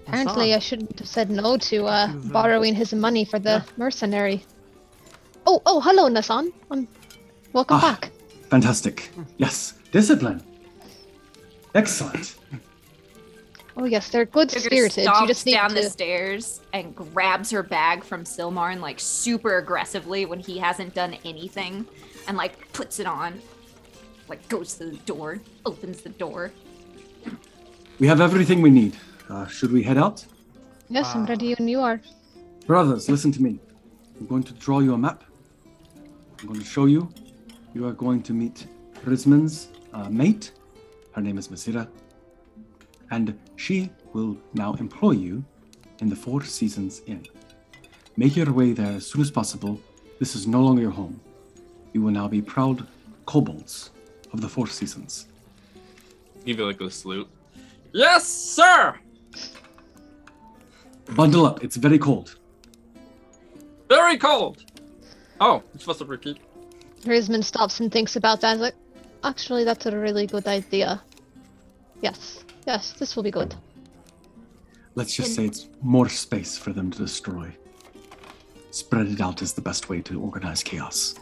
[0.06, 4.44] Apparently, I shouldn't have said no to uh, borrowing his money for the mercenary.
[5.46, 6.52] Oh, oh, hello, Nasan.
[6.70, 6.88] Um,
[7.52, 7.96] welcome Ah.
[8.00, 8.10] back.
[8.50, 9.10] Fantastic.
[9.38, 9.74] Yes.
[9.92, 10.42] Discipline.
[11.74, 12.36] Excellent.
[13.76, 15.04] Oh yes, they're good spirited.
[15.04, 15.74] You stomps just need down to.
[15.76, 21.16] the stairs and grabs her bag from Silmarn like super aggressively when he hasn't done
[21.24, 21.86] anything,
[22.28, 23.40] and like puts it on.
[24.28, 26.52] Like goes to the door, opens the door.
[27.98, 28.96] We have everything we need.
[29.28, 30.24] Uh, should we head out?
[30.88, 32.00] Yes, I'm ready when you are.
[32.66, 33.58] Brothers, listen to me.
[34.18, 35.24] I'm going to draw you a map.
[36.40, 37.12] I'm going to show you.
[37.74, 38.66] You are going to meet
[39.04, 40.52] Risman's uh, mate.
[41.12, 41.88] Her name is Masira.
[43.12, 45.44] And she will now employ you
[46.00, 47.26] in the Four Seasons Inn.
[48.16, 49.78] Make your way there as soon as possible.
[50.18, 51.20] This is no longer your home.
[51.92, 52.86] You will now be proud
[53.26, 53.90] kobolds
[54.32, 55.26] of the Four Seasons.
[56.46, 57.28] Give it like a salute.
[57.92, 58.98] Yes, sir.
[61.14, 62.36] Bundle up, it's very cold.
[63.90, 64.64] Very cold.
[65.38, 66.38] Oh, it's supposed to repeat.
[67.04, 68.52] Risman stops and thinks about that.
[68.52, 68.74] He's like,
[69.22, 71.02] actually, that's a really good idea.
[72.00, 73.54] Yes, yes, this will be good.
[74.94, 77.50] Let's just say it's more space for them to destroy.
[78.70, 81.14] Spread it out is the best way to organize chaos.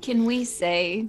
[0.00, 1.06] Can we say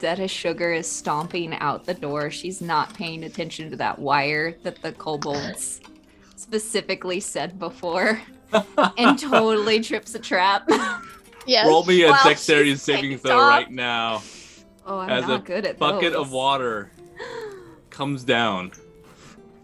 [0.00, 4.56] that as Sugar is stomping out the door, she's not paying attention to that wire
[4.64, 5.80] that the kobolds
[6.36, 8.20] specifically said before
[8.98, 10.68] and totally trips a trap?
[11.46, 11.66] Yes.
[11.68, 13.50] Roll me a While dexterity she's saving throw off.
[13.50, 14.22] right now.
[14.86, 16.22] Oh, I'm As not a good at Bucket those.
[16.26, 16.90] of water
[17.94, 18.72] comes down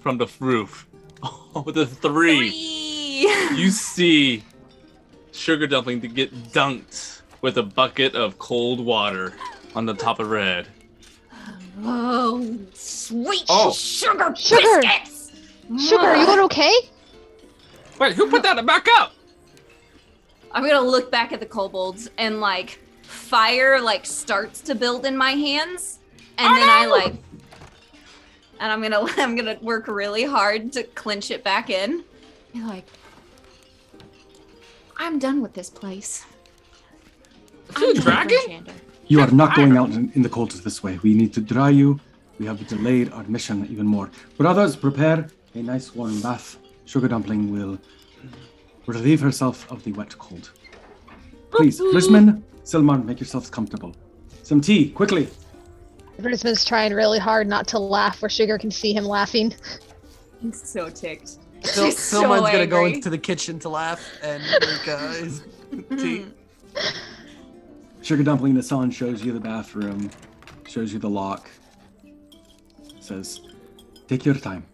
[0.00, 0.86] from the roof.
[1.52, 2.48] Oh, the three.
[2.50, 3.56] Three.
[3.60, 4.44] You see
[5.32, 9.34] Sugar Dumpling to get dunked with a bucket of cold water
[9.74, 10.66] on the top of Red.
[10.66, 10.74] head.
[11.82, 13.72] Oh, sweet Oh.
[13.72, 14.80] sugar Sugar.
[14.80, 15.32] biscuits.
[15.88, 16.72] Sugar, are you okay?
[17.98, 19.12] Wait, who put that back up?
[20.52, 25.16] I'm gonna look back at the kobolds and like fire like starts to build in
[25.16, 25.98] my hands,
[26.38, 27.14] and then I like,
[28.60, 32.04] and I'm gonna I'm gonna work really hard to clinch it back in.
[32.52, 32.86] Be like,
[34.96, 36.24] I'm done with this place.
[37.70, 38.66] Is it a I'm done dragon?
[39.06, 41.00] You are not going out in, in the cold this way.
[41.02, 41.98] We need to dry you.
[42.38, 44.08] We have delayed our mission even more.
[44.36, 46.58] Brothers, prepare a nice warm bath.
[46.84, 47.78] Sugar Dumpling will
[48.86, 50.50] relieve herself of the wet cold.
[51.50, 53.94] Please, Risman, Silmar, make yourselves comfortable.
[54.42, 55.28] Some tea, quickly.
[56.24, 59.54] Risman's trying really hard not to laugh where Sugar can see him laughing.
[60.40, 61.38] He's so ticked.
[61.64, 65.42] Sil- He's so Silmar's gonna go into the kitchen to laugh and make uh, his
[65.98, 66.26] tea.
[68.02, 70.10] Sugar Dumpling, the sun shows you the bathroom,
[70.66, 71.50] shows you the lock,
[72.98, 73.40] says,
[74.08, 74.64] Take your time.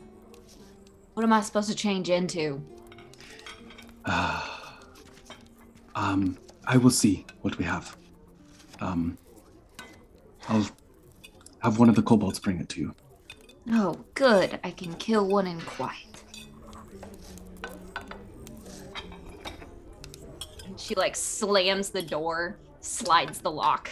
[1.14, 2.62] What am I supposed to change into?
[5.94, 7.96] Um, I will see what we have.
[8.80, 9.18] Um,
[10.48, 10.66] I'll
[11.66, 12.94] have one of the kobolds bring it to you.
[13.72, 14.60] Oh, good.
[14.62, 16.22] I can kill one in quiet.
[20.76, 23.90] She like slams the door, slides the lock.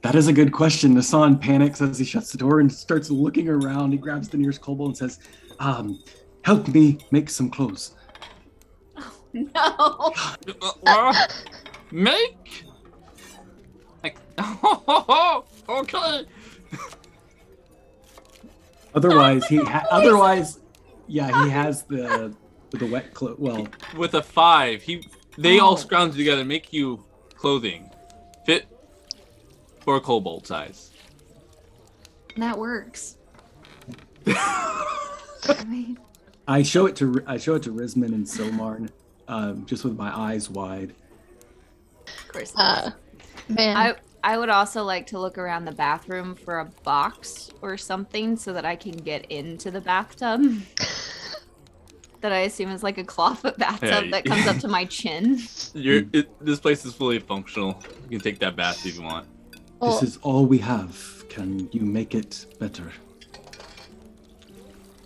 [0.00, 0.94] That is a good question.
[0.94, 3.92] Nassan panics as he shuts the door and starts looking around.
[3.92, 5.18] He grabs the nearest kobold and says,
[5.58, 6.02] um,
[6.42, 7.96] help me make some clothes.
[8.96, 10.14] Oh, no.
[10.86, 11.26] Uh, uh,
[11.90, 12.64] make?
[14.02, 16.24] Like, oh, okay.
[18.94, 20.60] Otherwise, he ha- otherwise,
[21.06, 22.34] yeah, he has the
[22.70, 23.38] the wet clothes.
[23.38, 25.06] Well, With a five, he
[25.36, 25.76] they all Oh.
[25.76, 27.04] scrounge together, and make you
[27.34, 27.90] clothing
[28.44, 28.66] fit
[29.80, 30.90] for a kobold size.
[32.36, 33.16] That works.
[34.26, 35.98] I mean,
[36.46, 38.90] I show it to I show it to Risman and Silmarn,
[39.28, 40.94] um, just with my eyes wide.
[42.06, 42.52] of course.
[42.56, 42.90] Uh,
[43.48, 43.76] man.
[43.76, 43.94] I
[44.28, 48.52] I would also like to look around the bathroom for a box or something so
[48.52, 50.42] that I can get into the bathtub.
[52.20, 55.38] that I assume is like a clawfoot bathtub Yeah, that comes up to my chin.
[55.72, 57.82] You're, it, this place is fully functional.
[58.10, 59.26] You can take that bath if you want.
[59.80, 61.24] well, This is all we have.
[61.30, 62.92] Can you make it better?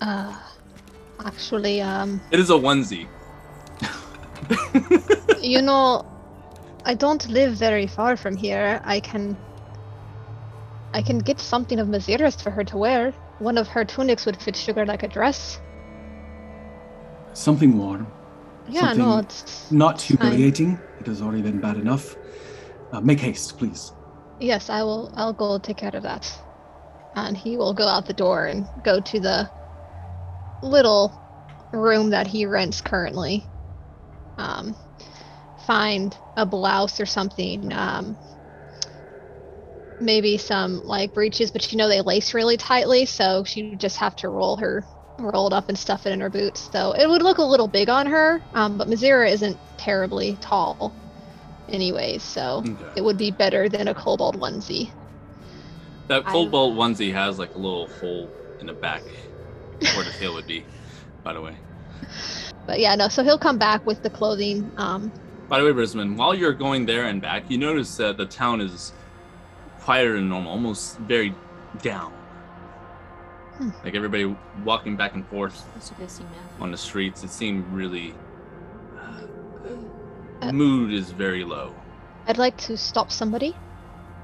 [0.00, 0.36] uh,
[1.24, 3.06] actually, um, It is a onesie.
[5.40, 6.11] you know,
[6.84, 8.80] I don't live very far from here.
[8.84, 9.36] I can,
[10.92, 13.12] I can get something of Mazira's for her to wear.
[13.38, 15.60] One of her tunics would fit Sugar like a dress.
[17.34, 18.06] Something warm,
[18.68, 20.18] Yeah, no, it's not fine.
[20.18, 20.78] humiliating.
[21.00, 22.16] It has already been bad enough.
[22.92, 23.92] Uh, make haste, please.
[24.38, 25.10] Yes, I will.
[25.16, 26.30] I'll go take care of that.
[27.14, 29.50] And he will go out the door and go to the
[30.62, 31.12] little
[31.72, 33.46] room that he rents currently.
[34.36, 34.74] Um,
[35.62, 37.72] find a blouse or something.
[37.72, 38.18] Um,
[40.00, 43.98] maybe some like breeches, but you know they lace really tightly, so she would just
[43.98, 44.86] have to roll her
[45.18, 46.68] roll it up and stuff it in her boots.
[46.72, 50.96] So it would look a little big on her, um, but Mazira isn't terribly tall,
[51.68, 52.24] anyways.
[52.24, 52.92] So Okay.
[52.94, 54.92] it would be better than a kobold onesie.
[56.08, 59.10] That I- kobold onesie has like a little hole in the back
[59.90, 60.68] where the tail would be.
[61.24, 61.58] By the way.
[62.66, 63.08] But yeah, no.
[63.08, 64.72] So he'll come back with the clothing.
[64.76, 65.12] Um,
[65.52, 68.62] By the way, Brisbane, while you're going there and back, you notice that the town
[68.62, 68.94] is
[69.80, 71.34] quieter than normal, almost very
[71.82, 72.10] down.
[73.58, 73.68] Hmm.
[73.84, 74.34] Like everybody
[74.64, 76.62] walking back and forth Supposed to go see Matt.
[76.62, 77.22] on the streets.
[77.22, 78.14] It seemed really.
[78.98, 81.74] Uh, the mood is very low.
[82.26, 83.54] I'd like to stop somebody.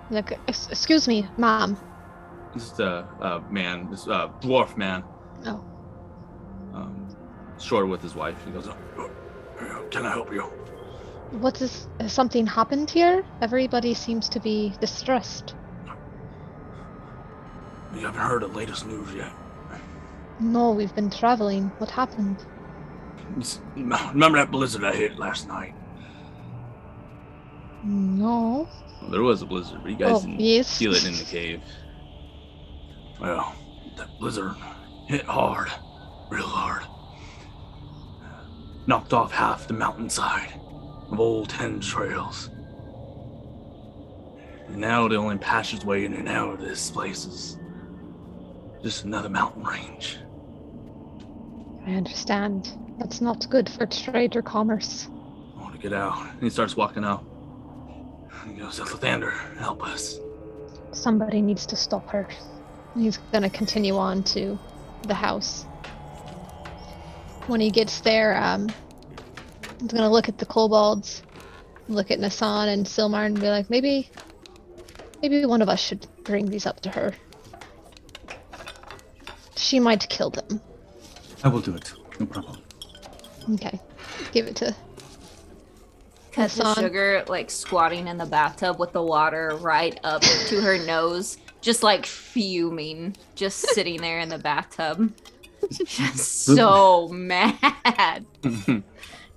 [0.09, 1.77] Like, excuse me, mom.
[2.55, 5.05] Just a uh, man, this uh, dwarf man,
[5.45, 5.63] Oh,
[6.73, 7.15] um,
[7.61, 8.43] short with his wife.
[8.47, 8.67] He goes,
[8.97, 9.11] "Oh,
[9.91, 10.51] "Can I help you?"
[11.33, 13.25] What is has something happened here?
[13.41, 15.55] Everybody seems to be distressed.
[17.95, 19.33] You haven't heard the latest news yet.
[20.41, 21.69] No, we've been traveling.
[21.79, 22.37] What happened?
[23.33, 25.75] It's- Remember that blizzard I hit last night?
[27.85, 28.69] No.
[29.03, 30.79] Well, there was a blizzard, but you guys Oh, didn't yes.
[30.79, 31.63] feel it in the cave.
[33.21, 33.53] Well,
[33.97, 34.55] that blizzard
[35.07, 35.69] hit hard,
[36.31, 36.83] real hard.
[38.87, 40.61] Knocked off half the mountainside
[41.11, 42.51] of old ten trails.
[44.69, 47.59] And now the only passageway in and out of this place is
[48.83, 50.19] just another mountain range.
[51.87, 52.77] I understand.
[52.99, 55.09] That's not good for trade or commerce.
[55.57, 56.21] I want to get out.
[56.33, 57.25] And he starts walking out.
[58.47, 60.19] He goes, Lathander, help us.
[60.93, 62.29] Somebody needs to stop her.
[62.95, 64.59] He's gonna continue on to
[65.07, 65.65] the house.
[67.47, 68.69] When he gets there, um,
[69.81, 71.23] he's gonna look at the kobolds,
[71.89, 74.11] look at Nassan and Silmar, and be like, maybe,
[75.23, 77.15] maybe one of us should bring these up to her.
[79.57, 80.61] She might kill them.
[81.43, 81.93] I will do it.
[82.21, 82.61] No problem.
[83.55, 83.81] Okay,
[84.33, 84.75] give it to.
[86.33, 86.75] Cut to Hassan.
[86.77, 91.83] sugar like squatting in the bathtub with the water right up to her nose, just
[91.83, 95.13] like fuming, just sitting there in the bathtub.
[95.71, 98.25] Just so mad.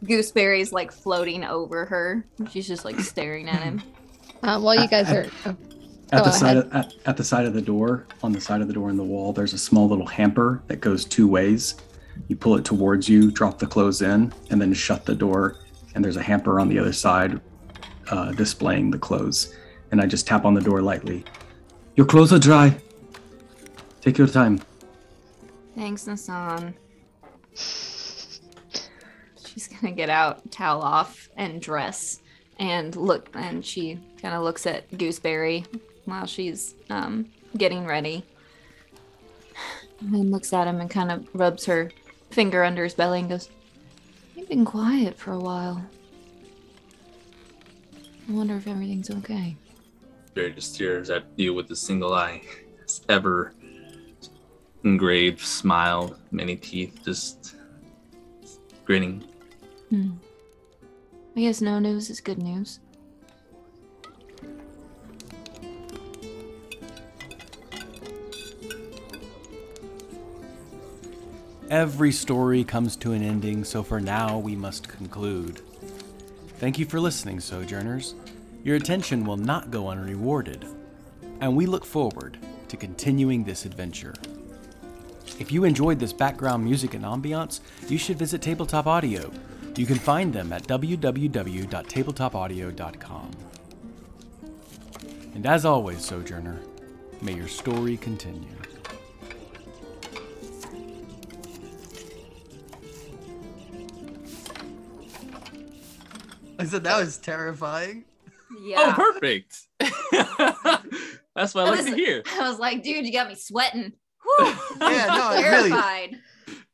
[0.04, 2.26] Gooseberry's like floating over her.
[2.49, 3.82] She's just like staring at him.
[4.43, 5.28] Um, while you guys are.
[5.45, 5.56] Oh,
[6.12, 8.60] At Go the side of, at, at the side of the door, on the side
[8.60, 11.76] of the door in the wall, there's a small little hamper that goes two ways.
[12.28, 15.58] You pull it towards you, drop the clothes in, and then shut the door.
[15.93, 17.39] And there's a hamper on the other side
[18.10, 19.56] uh, displaying the clothes.
[19.91, 21.24] And I just tap on the door lightly.
[21.95, 22.76] Your clothes are dry.
[24.02, 24.60] Take your time.
[25.76, 26.74] Thanks, Nassan.
[29.52, 32.22] She's gonna get out, towel off, and dress,
[32.58, 33.30] and look.
[33.34, 35.66] And she kind of looks at Gooseberry
[36.06, 37.26] while she's um,
[37.58, 38.24] getting ready,
[39.99, 41.91] and looks at him and kind of rubs her
[42.30, 43.49] finger under his belly and goes,
[44.36, 45.84] "You've been quiet for a while.
[48.30, 49.58] I wonder if everything's okay."
[50.34, 52.41] Barry just stares at you with a single eye.
[52.82, 53.54] His ever
[54.86, 57.58] engraved smile, many teeth, just
[58.86, 59.26] grinning.
[59.92, 60.12] Hmm.
[61.36, 62.80] I guess no news is good news.
[71.70, 75.60] Every story comes to an ending, so for now we must conclude.
[76.60, 78.16] Thank you for listening, Sojourners.
[78.64, 80.66] Your attention will not go unrewarded,
[81.42, 82.38] and we look forward
[82.70, 84.16] to continuing this adventure.
[85.38, 89.30] If you enjoyed this background music and ambiance, you should visit Tabletop Audio.
[89.76, 93.32] You can find them at www.tabletopaudio.com.
[95.34, 96.59] And as always, Sojourner,
[97.22, 98.47] may your story continue.
[106.59, 108.03] I said that was terrifying.
[108.63, 108.95] Yeah.
[108.97, 109.61] Oh, perfect.
[111.34, 112.24] That's what I I like was- to hear.
[112.39, 113.93] I was like, dude, you got me sweating.
[114.38, 115.69] Whew, Yeah, no, it really.
[115.69, 116.19] terrified.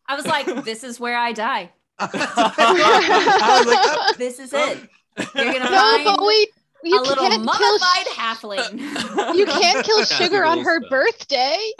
[0.07, 1.71] I was like, this is where I die.
[1.99, 4.71] I was like, oh, This is oh.
[4.71, 4.77] it.
[5.35, 6.49] You're gonna no, find but wait,
[6.83, 7.43] you a little can't kill.
[7.43, 9.35] mummified Sh- halfling.
[9.35, 10.89] you can't kill sugar on her stuff.
[10.91, 11.57] birthday.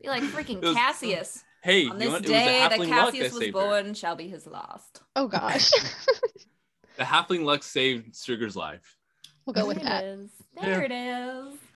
[0.00, 1.44] Be like freaking was- Cassius.
[1.62, 3.62] hey, On you this know day that the halfling luck Cassius that was saved her.
[3.62, 5.02] born shall be his last.
[5.16, 5.70] Oh gosh,
[6.96, 8.96] The halfling luck saved Sugar's life.
[9.44, 10.04] we'll go with There that.
[10.04, 10.30] it is.
[10.62, 11.58] There it is.